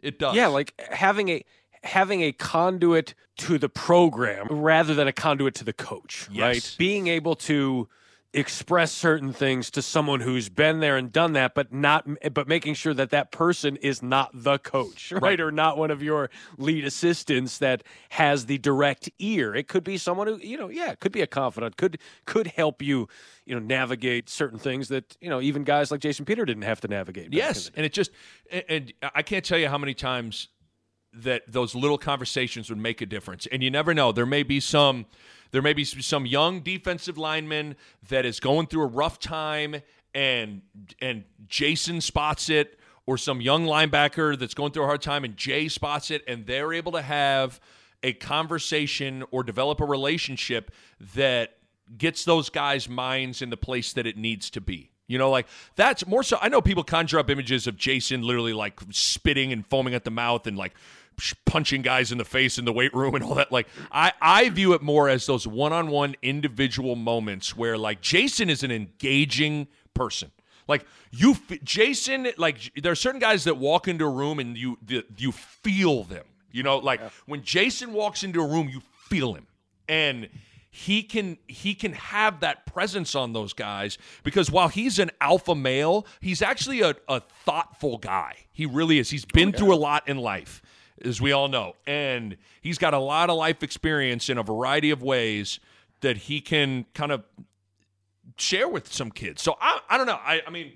[0.00, 0.36] It does.
[0.36, 1.44] Yeah, like having a
[1.88, 6.40] having a conduit to the program rather than a conduit to the coach, Yes.
[6.42, 6.74] right?
[6.78, 7.88] Being able to
[8.34, 12.74] express certain things to someone who's been there and done that but not but making
[12.74, 15.40] sure that that person is not the coach right, Right.
[15.40, 16.28] or not one of your
[16.58, 20.90] lead assistants that has the direct ear it could be someone who you know yeah
[20.90, 23.08] it could be a confidant could could help you
[23.46, 26.82] you know navigate certain things that you know even guys like Jason Peter didn't have
[26.82, 28.10] to navigate Yes, and it just
[28.52, 30.48] and, and I can't tell you how many times
[31.12, 33.46] that those little conversations would make a difference.
[33.50, 34.12] And you never know.
[34.12, 35.06] There may be some
[35.50, 37.76] there may be some young defensive lineman
[38.08, 39.76] that is going through a rough time
[40.14, 40.62] and
[41.00, 45.36] and Jason spots it or some young linebacker that's going through a hard time and
[45.36, 47.60] Jay spots it and they're able to have
[48.02, 50.70] a conversation or develop a relationship
[51.14, 51.56] that
[51.96, 54.90] gets those guys' minds in the place that it needs to be.
[55.06, 56.38] You know, like that's more so.
[56.42, 60.10] I know people conjure up images of Jason literally like spitting and foaming at the
[60.10, 60.74] mouth and like
[61.44, 63.52] punching guys in the face in the weight room and all that.
[63.52, 68.00] Like, I, I view it more as those one on one individual moments where like
[68.00, 70.30] Jason is an engaging person.
[70.66, 74.78] Like you, Jason, like there are certain guys that walk into a room and you
[74.84, 76.26] the, you feel them.
[76.52, 79.46] You know, like when Jason walks into a room, you feel him,
[79.88, 80.28] and
[80.70, 85.54] he can he can have that presence on those guys because while he's an alpha
[85.54, 88.34] male, he's actually a, a thoughtful guy.
[88.52, 89.10] He really is.
[89.10, 90.62] He's been oh, through a lot in life,
[91.04, 94.90] as we all know, and he's got a lot of life experience in a variety
[94.90, 95.60] of ways
[96.00, 97.24] that he can kind of
[98.36, 99.42] share with some kids.
[99.42, 100.18] So I, I don't know.
[100.24, 100.72] I, I mean,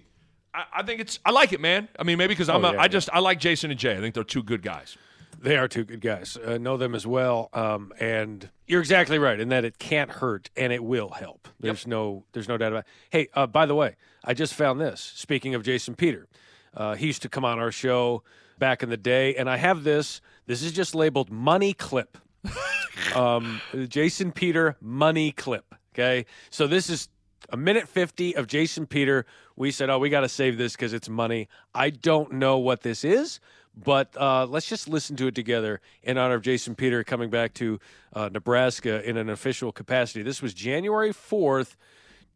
[0.55, 1.89] I, I think it's I like it, man.
[1.99, 3.97] I mean, maybe because I'm Oh, a, yeah, I just I like Jason and Jay.
[3.97, 4.97] I think they're two good guys.
[5.41, 6.37] They are two good guys.
[6.37, 10.51] Uh, know them as well, um, and you're exactly right in that it can't hurt
[10.57, 11.49] and it will help.
[11.59, 12.79] There's no, there's no doubt about.
[12.81, 12.87] it.
[13.11, 15.01] Hey, uh, by the way, I just found this.
[15.01, 16.29] Speaking of Jason Peter,
[16.75, 18.23] uh, he used to come on our show
[18.63, 20.21] back in the day, and I have this.
[20.47, 22.17] This is just labeled money clip.
[23.17, 25.75] um, Jason Peter money clip.
[25.93, 27.09] Okay, so this is
[27.51, 29.27] a minute 50 of Jason Peter.
[29.57, 31.49] We said, oh, we got to save this because it's money.
[31.75, 33.41] I don't know what this is,
[33.77, 37.55] But uh, let's just listen to it together in honor of Jason Peter coming back
[37.55, 37.81] to
[38.13, 40.23] uh, Nebraska in an official capacity.
[40.23, 41.75] This was January 4th,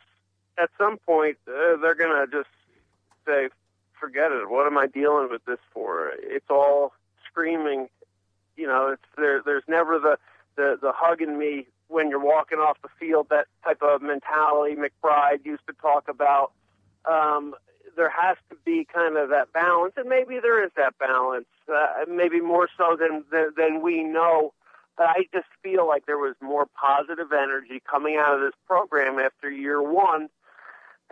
[0.58, 2.50] at some point uh, they're gonna just
[3.26, 3.50] say,
[4.00, 4.50] "Forget it.
[4.50, 6.94] What am I dealing with this for?" It's all
[7.26, 7.90] screaming.
[8.56, 9.42] You know, it's there.
[9.44, 10.18] There's never the
[10.56, 13.28] the the hugging me when you're walking off the field.
[13.30, 16.52] That type of mentality McBride used to talk about.
[17.06, 17.56] Um,
[17.98, 21.48] there has to be kind of that balance, and maybe there is that balance.
[21.68, 24.54] Uh, maybe more so than, than than we know.
[24.98, 29.20] But I just feel like there was more positive energy coming out of this program
[29.20, 30.30] after year one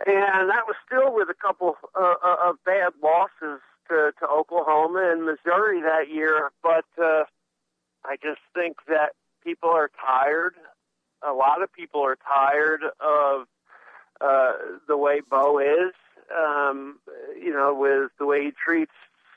[0.06, 5.10] and that was still with a couple uh, uh, of bad losses to, to Oklahoma
[5.12, 6.50] and Missouri that year.
[6.62, 7.24] But uh,
[8.04, 9.12] I just think that
[9.48, 10.54] people are tired.
[11.26, 13.46] A lot of people are tired of
[14.20, 14.52] uh,
[14.86, 15.94] the way Bo is.
[16.36, 16.98] Um,
[17.40, 18.92] you know, with the way he treats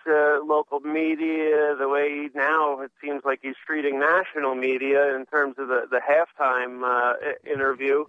[0.06, 5.56] uh, local media, the way now it seems like he's treating national media in terms
[5.58, 7.14] of the the halftime uh,
[7.50, 8.04] interview.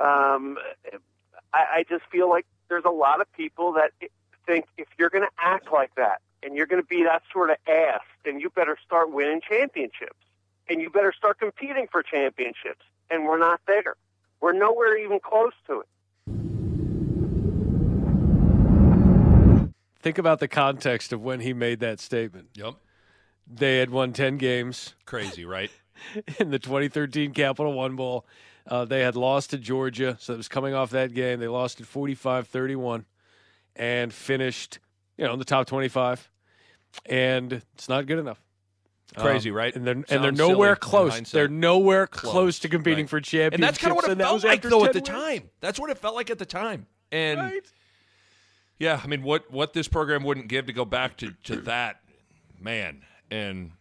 [0.00, 0.56] Um,
[1.52, 3.90] I, I just feel like there's a lot of people that
[4.46, 7.50] think if you're going to act like that and you're going to be that sort
[7.50, 10.23] of ass, then you better start winning championships
[10.68, 12.84] and you better start competing for championships.
[13.10, 13.96] And we're not there.
[14.40, 15.88] We're nowhere even close to it.
[20.00, 22.48] Think about the context of when he made that statement.
[22.54, 22.74] Yep.
[23.46, 24.94] They had won 10 games.
[25.06, 25.70] Crazy, right?
[26.38, 28.26] in the 2013 Capital One Bowl.
[28.66, 31.38] Uh, they had lost to Georgia, so it was coming off that game.
[31.38, 33.04] They lost at 45 31
[33.76, 34.78] and finished,
[35.18, 36.30] you know, in the top 25.
[37.06, 38.43] And it's not good enough.
[39.16, 39.74] Crazy, Um, right?
[39.74, 41.30] And they're, and they're nowhere close.
[41.30, 43.10] They're nowhere close, Close, to competing right.
[43.10, 43.54] for championships.
[43.54, 45.40] And that's kind of what it felt like, though, at 10 the wins.
[45.40, 45.50] time.
[45.60, 46.86] That's what it felt like at the time.
[47.12, 47.62] And
[48.78, 52.00] yeah, I mean, what what this program wouldn't give to go back to to that,
[52.60, 53.02] man.
[53.30, 53.72] And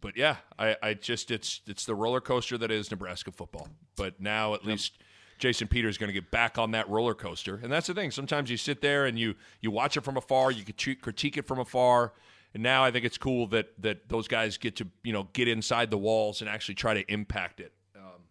[0.00, 3.68] but yeah, I I just it's it's the roller coaster that is Nebraska football.
[3.96, 4.98] But now at least.
[5.38, 8.10] Jason Peters is going to get back on that roller coaster, and that's the thing.
[8.10, 11.60] Sometimes you sit there and you you watch it from afar, you critique it from
[11.60, 12.12] afar,
[12.54, 15.48] and now I think it's cool that that those guys get to you know get
[15.48, 17.72] inside the walls and actually try to impact it.
[17.96, 18.22] Um,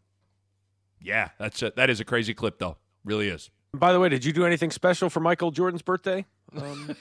[1.01, 3.49] yeah, that's a, that is a crazy clip though, really is.
[3.73, 6.25] By the way, did you do anything special for Michael Jordan's birthday?
[6.57, 6.95] Um,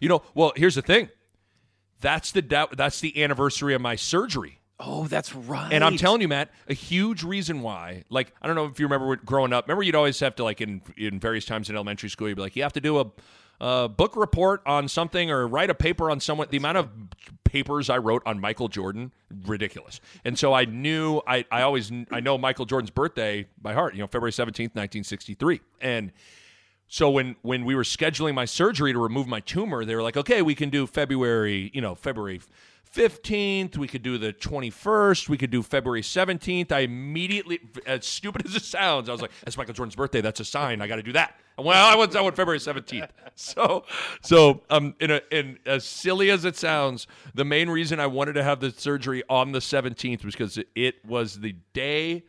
[0.00, 1.08] You know, well, here's the thing.
[2.00, 4.60] That's the da- that's the anniversary of my surgery.
[4.80, 5.72] oh, that's right.
[5.72, 8.04] And I'm telling you, Matt, a huge reason why.
[8.10, 9.66] Like, I don't know if you remember growing up.
[9.66, 12.42] Remember, you'd always have to like in in various times in elementary school, you'd be
[12.42, 13.06] like, you have to do a,
[13.60, 16.48] Uh, a book report on something or write a paper on someone.
[16.50, 16.88] The amount of
[17.44, 19.12] papers I wrote on Michael Jordan,
[19.46, 20.00] ridiculous.
[20.24, 23.94] And so I knew I I always I know Michael Jordan's birthday by heart.
[23.94, 26.12] You know, February seventeenth, nineteen sixty three, and.
[26.90, 30.16] So when when we were scheduling my surgery to remove my tumor, they were like,
[30.16, 32.40] "Okay, we can do February, you know, February
[32.98, 38.44] 15th, we could do the 21st, we could do February 17th." I immediately as stupid
[38.46, 40.20] as it sounds, I was like, "That's Michael Jordan's birthday.
[40.20, 40.80] That's a sign.
[40.80, 43.10] I got to do that." Well, I went I went February 17th.
[43.40, 43.84] So
[44.20, 48.32] so um in a in as silly as it sounds, the main reason I wanted
[48.32, 52.24] to have the surgery on the 17th was because it was the day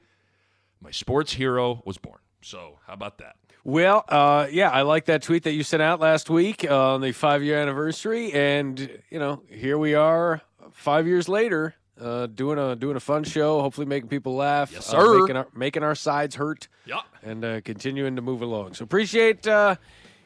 [0.81, 2.19] my sports hero was born.
[2.41, 3.35] So, how about that?
[3.63, 7.01] Well, uh, yeah, I like that tweet that you sent out last week uh, on
[7.01, 10.41] the five year anniversary, and you know, here we are,
[10.73, 13.61] five years later, uh, doing a doing a fun show.
[13.61, 15.19] Hopefully, making people laugh, Yes, uh, sir.
[15.21, 17.01] making our making our sides hurt, Yeah.
[17.23, 18.73] and uh, continuing to move along.
[18.75, 19.75] So appreciate uh,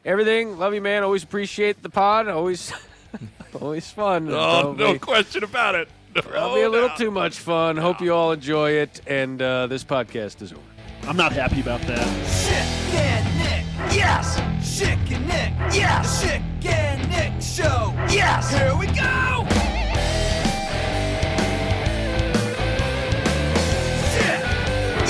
[0.04, 0.58] everything.
[0.58, 1.02] Love you, man.
[1.02, 2.28] Always appreciate the pod.
[2.28, 2.72] Always,
[3.60, 4.30] always fun.
[4.32, 5.88] Oh, no question about it.
[6.14, 7.76] Probably a little too much fun.
[7.76, 10.60] Hope you all enjoy it, and uh, this podcast is over.
[11.08, 12.06] I'm not happy about that.
[12.24, 14.38] Schick and Nick, yes.
[14.60, 16.22] Schick and Nick, yes.
[16.22, 18.48] The Schick and Nick Show, yes.
[18.56, 19.93] Here we go.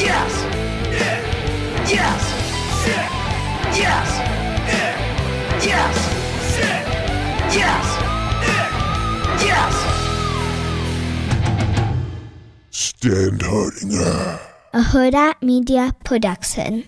[0.04, 0.34] Yes!
[1.88, 2.22] Yes!
[3.72, 4.10] Yes!
[5.64, 5.96] Yes!
[7.56, 7.86] Yes!
[9.48, 9.76] Yes!
[12.70, 14.40] Standhardinger.
[14.74, 16.84] A Hurrdat Media Production.